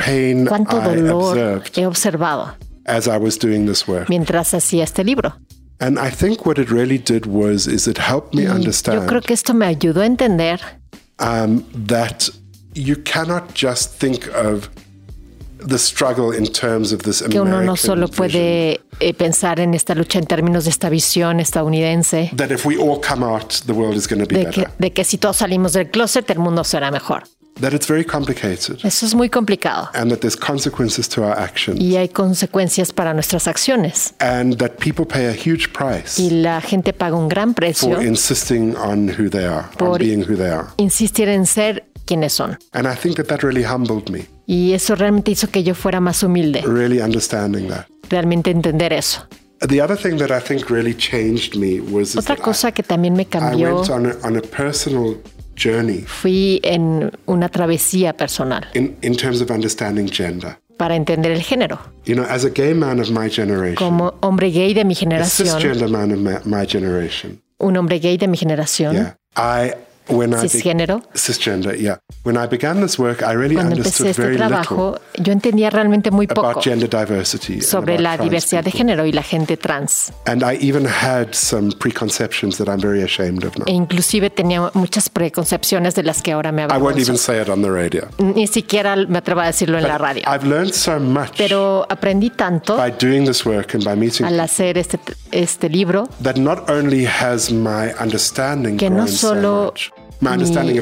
cuánto 0.50 0.82
dolor 0.82 1.62
he 1.76 1.86
observado 1.86 2.56
as 2.88 3.08
I 3.08 3.18
was 3.18 3.38
doing 3.38 3.68
this 3.68 3.88
work. 3.88 4.10
mientras 4.10 4.54
hacía 4.56 4.84
este 4.84 5.04
libro. 5.04 5.36
And 5.80 6.00
I 6.00 6.10
think 6.10 6.46
what 6.46 6.58
it 6.58 6.70
really 6.70 6.98
did 6.98 7.26
was 7.26 7.68
is 7.68 7.88
it 7.88 7.98
helped 7.98 8.34
me 8.34 8.48
understand 8.48 9.02
yo 9.02 9.08
creo 9.08 9.22
que 9.22 9.34
esto 9.34 9.54
me 9.54 9.66
ayudó 9.66 10.02
a 10.02 10.06
entender 10.06 10.60
um, 11.20 11.66
that 11.88 12.30
you 12.74 12.96
cannot 13.04 13.54
just 13.54 14.00
think 14.00 14.28
of 14.34 14.70
the 15.60 15.78
struggle 15.78 16.32
in 16.32 16.46
terms 16.46 16.92
of 16.92 17.04
this 17.04 17.22
que 17.22 17.40
uno 17.40 17.62
no 17.62 17.76
solo 17.76 18.08
vision. 18.08 18.16
puede 18.18 18.82
eh, 19.00 19.14
pensar 19.14 19.60
en 19.60 19.74
esta 19.74 19.96
lucha 19.96 20.20
en 20.20 20.26
términos 20.26 20.66
de 20.66 20.70
esta 20.70 20.90
visión 20.90 21.40
estadounidense, 21.40 22.32
that 22.36 22.52
if 22.52 22.66
we 22.66 22.78
all 22.78 23.00
come 23.02 23.24
out, 23.26 23.62
the 23.66 23.74
world 23.74 23.96
is 23.96 24.08
going 24.08 24.20
to 24.20 24.28
be 24.28 24.36
de 24.36 24.46
better. 24.46 24.66
que, 24.66 24.72
de 24.78 24.94
que 24.94 25.04
si 25.04 25.18
todos 25.18 25.38
salimos 25.38 25.74
del 25.74 25.90
closet 25.90 26.30
el 26.30 26.40
mundo 26.40 26.64
será 26.64 26.92
mejor. 26.92 27.24
That 27.62 27.74
it's 27.74 27.88
very 27.88 28.04
complicated, 28.04 28.80
Eso 28.84 29.06
es 29.06 29.16
muy 29.16 29.30
complicado 29.30 29.90
and 29.94 30.12
that 30.12 30.20
there's 30.20 30.36
consequences 30.36 31.08
to 31.10 31.24
our 31.24 31.32
actions, 31.40 31.80
y 31.80 31.96
hay 31.96 32.10
consecuencias 32.10 32.92
para 32.92 33.14
nuestras 33.14 33.48
acciones. 33.48 34.14
and 34.20 34.58
that 34.58 34.72
people 34.78 35.06
pay 35.06 35.28
a 35.28 35.32
huge 35.34 35.72
price 35.72 36.22
Y 36.22 36.30
la 36.32 36.60
gente 36.60 36.92
paga 36.92 37.16
un 37.16 37.30
gran 37.30 37.54
precio 37.54 37.96
for 37.96 38.04
insisting 38.04 38.76
on 38.76 39.08
who 39.08 39.30
they 39.30 39.46
are, 39.46 39.64
on 39.70 39.78
Por- 39.78 40.00
being 40.00 40.22
who 40.24 40.36
they 40.36 40.50
are. 40.52 40.68
insistir 40.78 41.30
en 41.30 41.46
ser 41.46 41.86
quienes 42.06 42.34
son. 42.34 42.58
And 42.74 42.86
I 42.88 42.96
think 42.96 43.16
that 43.16 43.28
that 43.28 43.42
really 43.42 43.64
humbled 43.64 44.10
me, 44.10 44.28
Y 44.46 44.74
eso 44.74 44.96
realmente 44.96 45.32
hizo 45.32 45.48
que 45.50 45.64
yo 45.64 45.76
fuera 45.76 46.02
más 46.02 46.22
humilde, 46.24 46.62
really 46.64 47.00
understanding 47.02 47.70
that. 47.70 47.88
realmente 48.10 48.52
entender 48.52 48.92
eso. 48.92 49.26
The 49.66 49.82
other 49.82 49.98
thing 49.98 50.18
that 50.18 50.30
I 50.30 50.42
think 50.46 50.70
really 50.70 50.94
changed 50.94 51.56
me 51.56 51.80
was 51.80 52.18
Otra 52.18 52.36
cosa 52.36 52.74
que 52.74 52.84
también 52.84 53.14
me 53.14 53.24
I, 53.24 53.26
I 53.26 53.30
cambió, 53.30 53.76
went 53.78 53.90
on 53.90 54.06
a, 54.08 54.16
on 54.28 54.36
a 54.36 54.42
personal 54.42 55.16
journey. 55.56 56.04
Fui 56.08 56.60
en 56.64 57.12
una 57.26 57.50
travesía 57.50 58.14
personal. 58.14 58.68
In, 58.74 58.96
in 59.02 59.16
terms 59.16 59.42
of 59.42 59.50
understanding 59.50 60.08
gender. 60.08 60.58
para 60.78 60.96
entender 60.96 61.32
el 61.32 61.42
género. 61.42 61.80
You 62.06 62.16
know, 62.16 62.26
as 62.26 62.44
a 62.44 62.50
gay 62.50 62.74
man 62.74 63.00
of 63.00 63.10
my 63.10 63.30
generation, 63.30 63.76
Como 63.76 64.14
hombre 64.22 64.52
gay 64.52 64.74
de 64.74 64.84
mi 64.84 64.94
a 64.94 64.98
generación, 64.98 65.48
cisgender 65.48 65.90
man 65.90 66.12
of 66.12 66.20
my, 66.20 66.38
my 66.46 66.66
generation, 66.66 67.42
un 67.60 67.78
hombre 67.78 68.00
gay 68.00 68.18
de 68.18 68.28
mi 68.28 68.38
generación, 68.38 68.94
yeah, 68.94 69.16
I 69.36 69.74
when 70.10 70.34
cisgénero, 70.34 71.02
cisgender, 71.14 71.76
yeah, 71.80 71.98
when 72.24 72.38
I 72.38 72.48
began 72.48 72.82
this 72.82 72.98
work, 73.00 73.22
I 73.24 73.34
really 73.34 73.56
cuando 73.56 73.76
empecé 73.76 74.04
understood 74.04 74.08
este 74.08 74.22
very 74.22 74.38
trabajo, 74.38 75.00
yo 75.18 75.34
entendía 75.34 75.70
realmente 75.70 76.12
muy 76.12 76.28
poco 76.28 76.48
about 76.48 76.64
gender 76.64 76.90
diversity 76.90 77.54
and 77.54 77.64
sobre 77.64 77.94
about 77.94 78.04
la 78.04 78.16
trans 78.16 78.30
diversidad 78.30 78.64
de 78.64 78.72
género 78.72 79.06
y 79.06 79.12
la 79.12 79.24
gente 79.24 79.58
trans. 79.58 80.12
and 80.26 80.44
I 80.44 80.58
even 80.62 80.86
had 80.86 81.34
some 81.34 81.72
preconceptions 81.80 82.58
that 82.58 82.68
I'm 82.68 82.80
very 82.80 83.02
ashamed 83.04 83.44
of 83.44 83.58
now. 83.58 83.66
E 83.68 83.72
inclusive 83.72 84.30
tenía 84.30 84.70
muchas 84.74 85.10
preconcepciones 85.10 85.96
de 85.96 86.04
las 86.04 86.22
que 86.22 86.32
ahora 86.34 86.52
me 86.52 86.64
I 86.64 86.66
won't 86.78 86.98
even 86.98 87.16
avergonzo. 87.16 87.18
say 87.18 87.42
it 87.42 87.50
on 87.50 87.62
the 87.62 87.72
radio. 87.72 88.08
Ni 88.20 88.48
siquiera 88.48 88.96
me 88.96 89.18
atrevo 89.18 89.42
a 89.42 89.48
decirlo 89.48 89.78
en 89.78 89.88
la 89.88 89.98
radio. 89.98 90.24
I've 90.28 90.46
learned 90.48 90.74
so 90.74 91.00
much 91.00 91.32
Pero 91.38 91.86
aprendí 91.90 92.30
tanto 92.30 92.78
by 92.78 92.92
doing 92.92 93.26
this 93.26 93.46
work 93.46 93.74
and 93.76 93.84
by 93.84 93.96
meeting 93.96 94.26
al 94.26 94.40
hacer 94.40 94.78
este, 94.78 95.00
este 95.32 95.70
libro 95.70 96.08
that 96.22 96.36
not 96.38 96.70
only 96.70 97.06
has 97.06 97.52
my 97.52 97.92
understanding 98.00 98.78
que 98.78 98.90
no 98.90 99.08
solo 99.08 99.74
mi 100.26 100.80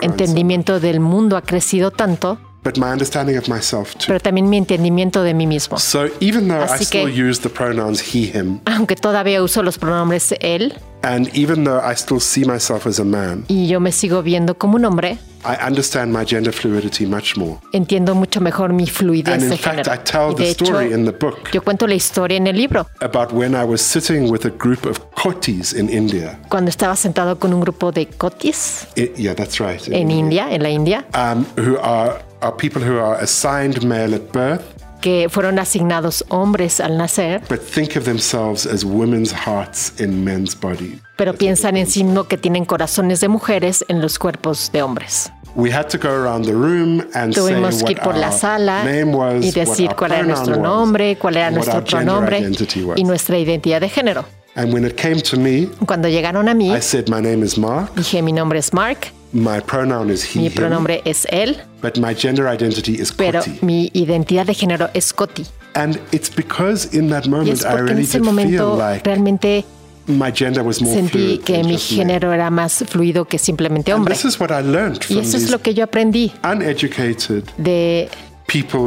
entendimiento 0.00 0.80
del 0.80 1.00
mundo 1.00 1.36
ha 1.36 1.42
crecido 1.42 1.90
tanto, 1.90 2.38
but 2.64 2.76
my 2.78 2.90
understanding 2.92 3.36
of 3.36 3.48
myself 3.48 3.94
too. 3.96 4.06
pero 4.08 4.20
también 4.20 4.48
mi 4.48 4.56
entendimiento 4.56 5.22
de 5.22 5.34
mí 5.34 5.46
mismo. 5.46 5.78
So 5.78 6.06
even 6.20 6.48
though 6.48 6.60
I 6.62 6.68
Así 6.74 6.84
still 6.84 7.12
que- 7.12 7.28
use 7.30 7.40
the 7.40 7.48
pronouns 7.50 8.00
he, 8.14 8.26
him, 8.32 8.60
Aunque 8.66 8.96
todavía 8.96 9.42
uso 9.42 9.62
los 9.62 9.78
pronombres 9.78 10.34
él 10.40 10.74
and 11.02 11.28
even 11.34 11.64
though 11.64 11.80
I 11.80 11.94
still 11.96 12.20
see 12.20 12.44
myself 12.44 12.86
as 12.86 13.00
a 13.00 13.04
man, 13.04 13.44
y 13.48 13.66
yo 13.66 13.80
me 13.80 13.90
sigo 13.90 14.22
viendo 14.22 14.56
como 14.56 14.76
un 14.76 14.84
hombre, 14.84 15.18
I 15.44 15.56
understand 15.66 16.16
my 16.16 16.24
gender 16.24 16.52
fluidity 16.52 17.04
much 17.04 17.36
more. 17.36 17.56
entiendo 17.72 18.14
mucho 18.14 18.40
mejor 18.40 18.72
mi 18.72 18.86
fluidez 18.86 19.34
And 19.34 19.42
in 19.42 19.50
de 19.50 19.56
fact, 19.56 19.78
género. 19.88 19.92
I 19.94 19.98
tell 20.04 20.30
Y 20.30 20.34
the 20.36 20.42
de 20.44 20.50
hecho, 20.50 20.64
story 20.66 20.92
in 20.94 21.04
the 21.04 21.10
book 21.10 21.50
yo 21.52 21.62
cuento 21.62 21.88
la 21.88 21.94
historia 21.96 22.36
en 22.36 22.46
el 22.46 22.56
libro, 22.56 22.86
about 23.00 23.32
when 23.32 23.56
I 23.56 23.64
was 23.64 23.80
sitting 23.82 24.30
with 24.30 24.46
a 24.46 24.50
group 24.50 24.86
of 24.86 25.00
kotis 25.16 25.72
in 25.74 25.88
India. 25.88 26.38
cuando 26.48 26.68
estaba 26.70 26.94
sentado 26.94 27.36
con 27.40 27.52
un 27.52 27.60
grupo 27.60 27.90
de 27.90 28.06
cotis 28.06 28.86
I- 28.94 29.10
yeah, 29.16 29.34
that's 29.34 29.58
right. 29.58 29.84
in 29.88 29.94
en 29.94 30.10
India, 30.12 30.46
en 30.54 30.62
la 30.62 30.70
India, 30.70 31.04
Um, 31.12 31.44
who 31.56 31.76
are, 31.82 32.22
are 32.42 32.52
people 32.56 32.82
who 32.82 32.98
are 32.98 33.16
assigned 33.22 33.82
male 33.84 34.14
at 34.14 34.32
birth, 34.32 34.62
que 35.00 35.28
fueron 35.28 35.58
asignados 35.58 36.24
hombres 36.28 36.80
al 36.80 36.96
nacer, 36.96 37.42
but 37.48 37.60
think 37.60 37.96
of 37.96 38.04
themselves 38.04 38.66
as 38.66 38.84
women's 38.84 39.32
hearts 39.32 39.92
in 40.00 40.24
men's 40.24 40.54
bodies. 40.54 41.00
pero 41.16 41.34
piensan 41.34 41.76
en 41.76 41.86
sí 41.86 42.04
mismo 42.04 42.24
que 42.28 42.36
tienen 42.36 42.64
corazones 42.64 43.20
de 43.20 43.28
mujeres 43.28 43.84
en 43.88 44.00
los 44.00 44.18
cuerpos 44.18 44.70
de 44.72 44.82
hombres. 44.82 45.30
we 45.54 45.70
had 45.70 45.86
to 45.88 45.98
go 45.98 46.08
around 46.08 46.46
the 46.46 46.54
room 46.54 47.04
and 47.14 47.34
Tuvimos 47.34 47.74
say 47.74 47.84
que 47.84 47.92
ir 47.92 48.00
por 48.00 48.16
la 48.16 48.28
our 48.28 48.32
sala 48.32 48.84
name 48.84 49.12
was, 49.14 49.44
y 49.44 49.50
decir 49.50 49.90
cuál 49.96 50.12
era 50.12 50.22
nuestro 50.22 50.56
nombre, 50.56 51.16
cuál 51.16 51.36
era 51.36 51.50
nuestro 51.50 51.84
pronombre 51.84 52.42
y 52.96 53.04
nuestra 53.04 53.38
identidad 53.38 53.80
de 53.80 53.88
género. 53.88 54.24
And 54.54 54.72
when 54.72 54.84
it 54.84 54.96
came 54.96 55.20
to 55.22 55.36
me, 55.38 55.66
Cuando 55.86 56.08
llegaron 56.08 56.46
a 56.48 56.54
mí, 56.54 56.74
I 56.74 56.80
said 56.80 57.08
my 57.08 57.20
name 57.20 57.42
is 57.44 57.56
Mark. 57.58 57.94
dije 57.96 58.22
mi 58.22 58.32
nombre 58.32 58.58
es 58.58 58.72
Mark, 58.72 59.08
My 59.32 59.60
pronoun 59.60 60.10
is 60.10 60.24
he, 60.24 60.40
mi 60.40 60.46
him, 60.48 60.52
pronombre 60.54 61.00
es 61.06 61.26
él, 61.30 61.56
but 61.82 61.98
my 61.98 62.14
gender 62.14 62.46
identity 62.48 62.94
is 63.00 63.12
pero 63.12 63.40
mi 63.60 63.90
identidad 63.92 64.46
de 64.46 64.54
género 64.54 64.88
es 64.94 65.12
Coti. 65.12 65.44
And 65.74 65.98
it's 66.12 66.30
because 66.34 66.96
in 66.96 67.08
that 67.10 67.24
Y 67.26 67.30
moment 67.30 67.50
es 67.52 67.60
I 67.62 67.68
porque 67.70 67.78
en 67.80 67.86
really 67.88 68.02
ese 68.02 68.18
did 68.18 68.24
feel 68.24 68.34
momento 68.34 68.76
like 68.78 69.04
realmente 69.04 69.64
my 70.06 70.30
gender 70.32 70.62
was 70.62 70.80
more 70.82 70.94
sentí 70.94 71.10
fluid 71.10 71.40
que 71.44 71.64
mi 71.64 71.78
género 71.78 72.32
era 72.32 72.50
más 72.50 72.84
fluido 72.88 73.24
que 73.26 73.38
simplemente 73.38 73.92
And 73.92 74.00
hombre. 74.00 74.14
this 74.14 74.24
is 74.24 74.38
what 74.40 74.50
I 74.50 74.62
learned 74.62 75.00
Y 75.08 75.18
eso 75.18 75.36
es 75.36 75.50
lo 75.50 75.60
que 75.60 75.74
yo 75.74 75.84
aprendí 75.84 76.32
uneducated 76.44 77.44
de 77.56 78.08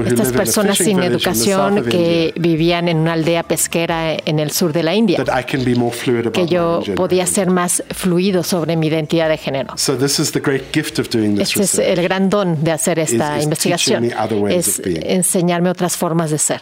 estas 0.06 0.32
personas 0.32 0.78
sin 0.78 1.02
educación 1.02 1.84
que 1.86 2.34
vivían 2.38 2.88
en 2.88 2.98
una 2.98 3.14
aldea 3.14 3.44
pesquera 3.44 4.14
en 4.14 4.40
el 4.40 4.52
sur 4.52 4.74
de 4.74 4.84
la 4.84 4.96
India, 4.96 5.24
that 5.24 5.40
I 5.40 5.44
can 5.44 5.64
be 5.64 5.76
more 5.76 5.96
fluid 5.96 6.28
about 6.28 6.34
que 6.34 6.48
yo 6.48 6.82
podía 6.96 7.26
ser 7.26 7.50
más 7.50 7.84
fluido 7.92 8.44
sobre 8.44 8.76
mi 8.76 8.88
identidad 8.88 9.30
de 9.30 9.38
género. 9.38 9.78
So 9.78 9.98
this 9.98 10.20
is 10.20 10.32
the 10.32 10.40
great 10.40 10.74
gift 10.74 11.00
of 11.00 11.10
doing 11.10 11.36
this 11.36 11.56
Este 11.58 11.64
es 11.64 11.80
el 11.80 12.04
gran 12.04 12.30
don 12.30 12.64
de 12.64 12.72
hacer 12.72 13.00
esta 13.00 13.42
investigación, 13.42 14.12
es 14.50 14.82
enseñarme 14.86 15.70
otras 15.70 15.98
formas 15.98 16.32
de 16.32 16.38
ser. 16.38 16.62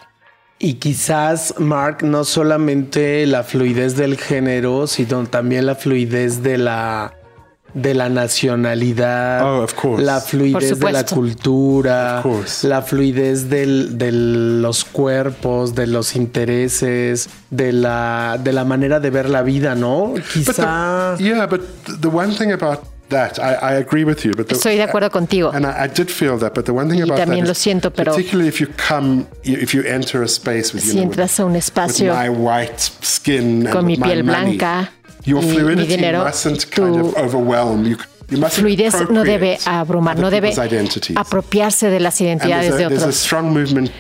Y 0.59 0.75
quizás, 0.75 1.55
Mark, 1.57 2.03
no 2.03 2.23
solamente 2.23 3.25
la 3.27 3.43
fluidez 3.43 3.97
del 3.97 4.17
género, 4.17 4.87
sino 4.87 5.25
también 5.25 5.65
la 5.65 5.75
fluidez 5.75 6.41
de 6.41 6.57
la 6.57 7.13
de 7.73 7.93
la 7.93 8.09
nacionalidad, 8.09 9.41
Oh, 9.43 9.63
of 9.63 9.73
course. 9.73 10.03
la 10.03 10.19
fluidez 10.21 10.79
de 10.79 10.91
la 10.91 11.03
cultura, 11.05 12.23
la 12.63 12.81
fluidez 12.81 13.49
del- 13.49 13.97
de 13.97 14.12
los 14.12 14.83
cuerpos, 14.86 15.73
de 15.75 15.88
los 15.88 16.15
intereses, 16.15 17.29
de 17.49 17.71
la, 17.73 18.38
de 18.43 18.53
la 18.53 18.63
manera 18.63 18.99
de 18.99 19.09
ver 19.09 19.29
la 19.29 19.41
vida, 19.41 19.75
¿no? 19.75 20.13
But 20.13 20.23
Quizá... 20.33 21.15
the, 21.17 21.23
yeah, 21.23 21.45
but 21.47 21.62
th- 21.86 21.99
the 22.01 22.07
one 22.09 22.31
thing 22.36 22.51
about 22.51 22.79
that, 23.09 23.38
I, 23.39 23.53
I 23.55 23.73
agree 23.77 24.03
with 24.05 24.23
you. 24.23 24.31
But 24.36 24.47
the, 24.47 24.55
Estoy 24.55 24.75
de 24.75 24.83
acuerdo 24.83 25.09
contigo. 25.12 25.51
And 25.53 25.65
I, 25.65 25.86
I 25.86 25.88
did 25.88 26.09
feel 26.09 26.38
that, 26.39 26.53
but 26.53 26.65
the 26.65 26.71
one 26.73 26.89
thing 26.89 26.99
Y 26.99 27.03
about 27.03 27.17
that 27.17 27.25
también 27.27 27.43
is 27.43 27.49
lo 27.49 27.53
siento, 27.55 27.91
pero- 27.91 28.12
particularly 28.13 28.49
if 28.49 28.59
you 28.59 28.67
come, 28.88 29.25
if 29.43 29.73
you 29.73 29.81
enter 29.83 30.23
a 30.23 30.27
space 30.27 30.73
with, 30.73 30.83
you 30.86 30.91
Si 30.91 30.97
know, 30.97 31.03
entras 31.05 31.39
a 31.39 31.45
un 31.45 31.53
with 31.53 31.59
espacio 31.63 32.13
my 32.15 32.29
white 32.29 32.79
skin 33.01 33.65
con 33.65 33.77
and 33.79 33.88
mi 33.88 33.97
my 33.97 34.07
piel 34.07 34.23
money, 34.23 34.57
blanca 34.57 34.91
your 35.25 35.41
mi 35.43 35.51
fluidity 35.53 35.95
dinero, 35.95 36.23
mustn't 36.23 36.59
tu 36.62 36.67
kind 36.69 36.99
of 36.99 37.17
overwhelm. 37.17 37.86
You, 37.86 37.97
you 38.29 38.38
mustn't 38.38 38.65
fluidez 38.65 39.09
no 39.09 39.23
debe 39.23 39.57
abrumar, 39.65 40.17
no 40.17 40.29
debe 40.29 40.53
apropiarse 41.15 41.89
de 41.89 41.99
las 41.99 42.19
identidades 42.21 42.77
de 42.77 42.83
a, 42.83 42.88
a 42.88 42.89
otros. 42.89 43.27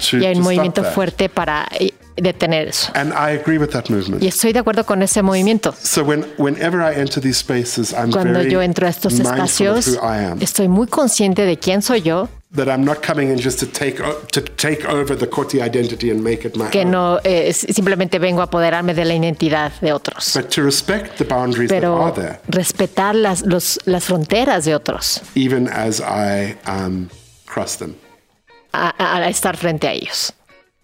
to, 0.09 0.17
Y 0.17 0.25
hay 0.25 0.35
un 0.35 0.43
movimiento 0.43 0.81
that. 0.81 0.93
fuerte 0.93 1.29
para 1.29 1.67
eh, 1.79 1.93
detener 2.15 2.67
eso. 2.67 2.91
And 2.95 3.13
I 3.13 3.37
agree 3.37 3.57
with 3.57 3.69
that 3.69 3.89
movement. 3.89 4.21
Y 4.23 4.27
estoy 4.27 4.53
de 4.53 4.59
acuerdo 4.59 4.85
con 4.85 5.01
ese 5.01 5.21
movimiento. 5.21 5.73
So 5.81 6.03
when, 6.03 6.25
whenever 6.37 6.81
I 6.81 6.99
enter 6.99 7.21
these 7.21 7.37
spaces, 7.39 7.91
I'm 7.93 8.11
Cuando 8.11 8.39
very 8.39 8.51
yo 8.51 8.61
entro 8.61 8.87
a 8.87 8.89
estos 8.89 9.19
espacios, 9.19 9.99
estoy 10.39 10.67
muy 10.67 10.87
consciente 10.87 11.45
de 11.45 11.57
quién 11.57 11.81
soy 11.81 12.01
yo, 12.01 12.29
That 12.55 12.67
I'm 12.67 12.85
not 12.85 12.99
coming 13.03 13.29
in 13.31 13.39
just 13.39 13.59
to 13.61 13.65
take 13.65 13.99
o- 13.99 14.21
to 14.31 14.41
take 14.41 14.85
over 14.87 15.17
the 15.17 15.27
Koti 15.27 15.59
identity 15.59 16.11
and 16.11 16.21
make 16.21 16.47
it 16.47 16.55
my 16.55 16.69
que 16.69 16.81
own. 16.83 16.91
no 16.91 17.19
eh, 17.23 17.51
simplemente 17.51 18.19
vengo 18.19 18.41
a 18.41 18.43
apoderarme 18.43 18.93
de 18.93 19.05
la 19.05 19.15
identidad 19.15 19.71
de 19.81 19.91
otros, 19.91 20.33
But 20.35 20.49
to 20.51 20.61
respect 20.61 21.17
the 21.17 21.23
boundaries 21.23 21.69
that 21.69 21.79
pero 21.81 22.03
are 22.05 22.13
there, 22.13 22.39
respetar 22.47 23.15
las, 23.15 23.41
los- 23.41 23.79
las 23.85 24.03
fronteras 24.03 24.65
de 24.65 24.75
otros, 24.75 25.21
even 25.33 25.67
as 25.67 25.99
I 25.99 26.55
um, 26.69 27.09
cross 27.47 27.77
them. 27.77 27.95
a, 28.71 28.89
a- 28.99 29.17
a 29.17 29.29
estar 29.29 29.57
frente 29.57 29.87
a 29.87 29.93
ellos. 29.93 30.31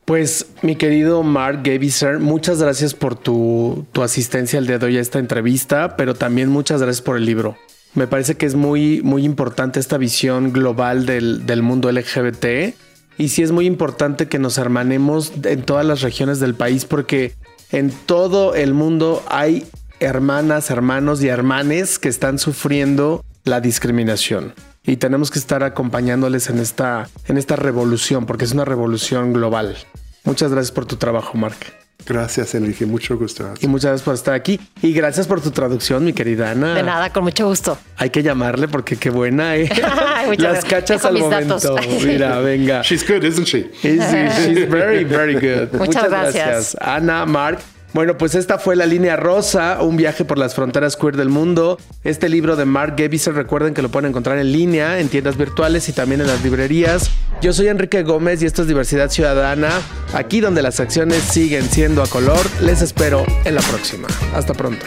Pues 0.05 0.47
mi 0.63 0.75
querido 0.75 1.21
Mark 1.21 1.59
Gaviser, 1.63 2.17
muchas 2.17 2.59
gracias 2.59 2.95
por 2.95 3.15
tu, 3.15 3.85
tu 3.91 4.01
asistencia 4.01 4.57
el 4.57 4.65
día 4.65 4.79
de 4.79 4.87
hoy 4.87 4.97
a 4.97 5.01
esta 5.01 5.19
entrevista, 5.19 5.95
pero 5.97 6.15
también 6.15 6.49
muchas 6.49 6.81
gracias 6.81 7.03
por 7.03 7.15
el 7.15 7.25
libro. 7.25 7.57
Me 7.95 8.07
parece 8.07 8.35
que 8.35 8.45
es 8.45 8.55
muy, 8.55 9.01
muy 9.01 9.25
importante 9.25 9.79
esta 9.79 9.97
visión 9.97 10.53
global 10.53 11.05
del, 11.05 11.45
del 11.45 11.63
mundo 11.63 11.91
LGBT 11.91 12.75
y 13.17 13.29
sí 13.29 13.41
es 13.41 13.51
muy 13.51 13.65
importante 13.65 14.27
que 14.27 14.39
nos 14.39 14.57
hermanemos 14.57 15.33
en 15.43 15.63
todas 15.63 15.85
las 15.85 16.01
regiones 16.01 16.39
del 16.39 16.55
país 16.55 16.85
porque 16.85 17.33
en 17.71 17.91
todo 17.91 18.55
el 18.55 18.73
mundo 18.73 19.23
hay 19.29 19.65
hermanas, 19.99 20.69
hermanos 20.69 21.21
y 21.21 21.27
hermanes 21.27 21.99
que 21.99 22.09
están 22.09 22.39
sufriendo 22.39 23.25
la 23.43 23.59
discriminación 23.59 24.53
y 24.83 24.97
tenemos 24.97 25.29
que 25.31 25.39
estar 25.39 25.63
acompañándoles 25.63 26.49
en 26.49 26.59
esta, 26.59 27.09
en 27.27 27.37
esta 27.37 27.55
revolución, 27.55 28.25
porque 28.25 28.45
es 28.45 28.53
una 28.53 28.65
revolución 28.65 29.33
global. 29.33 29.77
Muchas 30.23 30.51
gracias 30.51 30.71
por 30.71 30.85
tu 30.85 30.95
trabajo, 30.95 31.37
Mark. 31.37 31.57
Gracias, 32.05 32.55
Enrique. 32.55 32.85
Mucho 32.85 33.17
gusto. 33.17 33.53
Y 33.59 33.67
muchas 33.67 33.91
gracias 33.91 34.01
por 34.03 34.15
estar 34.15 34.33
aquí. 34.33 34.59
Y 34.81 34.93
gracias 34.93 35.27
por 35.27 35.41
tu 35.41 35.51
traducción, 35.51 36.03
mi 36.03 36.13
querida 36.13 36.51
Ana. 36.51 36.73
De 36.73 36.83
nada, 36.83 37.11
con 37.11 37.23
mucho 37.23 37.47
gusto. 37.47 37.77
Hay 37.97 38.09
que 38.09 38.23
llamarle 38.23 38.67
porque 38.67 38.95
qué 38.97 39.09
buena, 39.09 39.55
¿eh? 39.57 39.69
Las 39.79 40.37
gracias. 40.37 40.65
cachas 40.65 41.03
Dejo 41.03 41.07
al 41.07 41.17
momento. 41.19 41.75
Mira, 42.03 42.39
venga. 42.39 42.81
She's 42.81 43.07
good, 43.07 43.23
isn't 43.23 43.45
she? 43.47 43.69
Sí, 43.81 43.99
she's 43.99 44.69
very, 44.69 45.03
very 45.03 45.35
good. 45.35 45.73
Muchas 45.77 46.09
gracias. 46.09 46.77
Ana, 46.81 47.25
Mark. 47.25 47.59
Bueno, 47.91 48.17
pues 48.17 48.35
esta 48.35 48.59
fue 48.59 48.75
La 48.75 48.85
Línea 48.85 49.15
Rosa, 49.15 49.81
un 49.81 49.97
viaje 49.97 50.23
por 50.23 50.37
las 50.37 50.53
fronteras 50.53 50.95
queer 50.95 51.17
del 51.17 51.29
mundo. 51.29 51.79
Este 52.03 52.29
libro 52.29 52.55
de 52.55 52.65
Mark 52.65 52.93
Geviser, 52.95 53.33
recuerden 53.33 53.73
que 53.73 53.81
lo 53.81 53.89
pueden 53.89 54.09
encontrar 54.09 54.37
en 54.37 54.51
línea, 54.51 54.99
en 54.99 55.09
tiendas 55.09 55.37
virtuales 55.37 55.89
y 55.89 55.93
también 55.93 56.21
en 56.21 56.27
las 56.27 56.43
librerías. 56.43 57.09
Yo 57.41 57.51
soy 57.51 57.67
Enrique 57.67 58.03
Gómez 58.03 58.43
y 58.43 58.45
esto 58.45 58.61
es 58.61 58.67
Diversidad 58.67 59.09
Ciudadana, 59.09 59.69
aquí 60.13 60.39
donde 60.39 60.61
las 60.61 60.79
acciones 60.79 61.23
siguen 61.23 61.63
siendo 61.63 62.03
a 62.03 62.07
color. 62.07 62.45
Les 62.61 62.81
espero 62.83 63.25
en 63.43 63.55
la 63.55 63.61
próxima. 63.61 64.07
Hasta 64.35 64.53
pronto. 64.53 64.85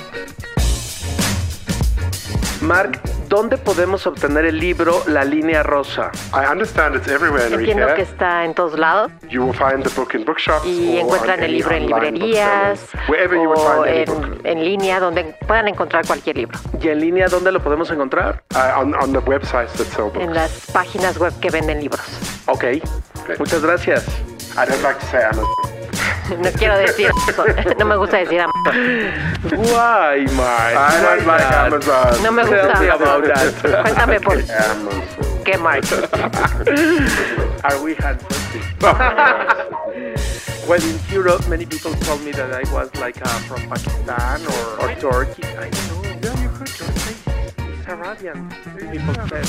Mark, 2.63 3.01
¿dónde 3.29 3.59
podemos 3.59 4.07
obtener 4.07 4.45
el 4.45 4.59
libro 4.59 5.03
La 5.09 5.25
Línea 5.25 5.65
Rosa? 5.65 6.13
I 6.33 6.49
understand 6.49 6.95
it's 6.95 7.09
everywhere, 7.09 7.47
Enrique. 7.47 7.73
Entiendo 7.73 7.95
que 7.97 8.03
está 8.03 8.45
en 8.45 8.55
todos 8.55 8.79
lados 8.79 9.11
You 9.29 9.45
will 9.45 9.53
find 9.55 9.83
the 9.83 9.91
book 9.97 10.15
in 10.15 10.25
bookshops 10.25 10.65
y 10.65 10.99
encuentran 10.99 11.43
el 11.43 11.53
libro 11.53 11.75
en 11.75 11.87
librerías 11.87 12.81
o 13.09 13.13
find 13.13 13.33
any 13.33 13.47
book. 13.47 13.87
en, 13.87 14.47
en 14.47 14.65
línea, 14.65 15.01
donde 15.01 15.37
puedan 15.47 15.67
encontrar 15.67 16.07
cualquier 16.07 16.37
libro. 16.37 16.57
¿Y 16.81 16.89
en 16.89 17.01
línea 17.01 17.27
dónde 17.27 17.51
lo 17.51 17.61
podemos 17.61 17.91
encontrar? 17.91 18.45
Uh, 18.55 18.81
on, 18.81 18.95
on 18.95 19.13
the 19.13 19.19
websites 19.19 19.73
that 19.73 19.87
sell 19.87 20.05
books. 20.05 20.21
En 20.21 20.33
las 20.33 20.71
páginas 20.73 21.19
web 21.19 21.33
que 21.41 21.51
venden 21.51 21.81
libros. 21.81 22.01
Ok, 22.47 22.65
muchas 23.41 23.63
gracias. 23.63 24.07
I 24.57 24.67
don't 24.69 24.83
like 24.83 25.01
to 25.01 25.07
say 25.07 25.23
Amazon. 25.25 25.82
No 26.31 26.51
quiero 26.53 26.77
decir 26.79 27.11
eso. 27.29 27.45
No 27.79 27.85
me 27.85 27.97
gusta 27.97 28.19
decir 28.19 28.41
Amazon. 28.41 29.13
Why, 29.59 30.25
Mark? 30.35 30.77
I 30.77 31.01
don't 31.03 31.27
like 31.27 31.43
Amazon. 31.53 32.23
No 32.23 32.33
me 32.33 32.43
Tell 32.45 32.69
gusta 32.69 32.81
me 32.81 32.89
about 32.89 33.25
that. 33.25 33.55
Cuéntame 33.85 34.21
por 34.21 34.35
Amazon. 34.35 35.03
qué, 35.45 35.59
Mark. 35.59 35.85
Are 37.65 37.83
we 37.83 37.95
handsome? 37.95 38.29
well, 40.69 40.83
in 40.83 40.99
Europe, 41.13 41.47
many 41.49 41.67
people 41.67 41.93
told 41.95 42.23
me 42.23 42.33
that 42.33 42.53
I 42.53 42.63
was 42.73 42.89
like 42.97 43.21
uh, 43.21 43.29
from 43.49 43.63
Pakistan 43.69 44.41
or, 44.47 44.81
or 44.89 44.95
Turkey. 44.97 45.45
I 45.45 45.69
know. 45.71 46.03
Yeah, 46.23 46.43
you 46.43 46.49
heard 46.49 46.69
your 46.79 46.89
face. 46.89 47.23
It's 47.59 47.89
Arabian. 47.89 48.49
People 48.91 49.15
said. 49.29 49.49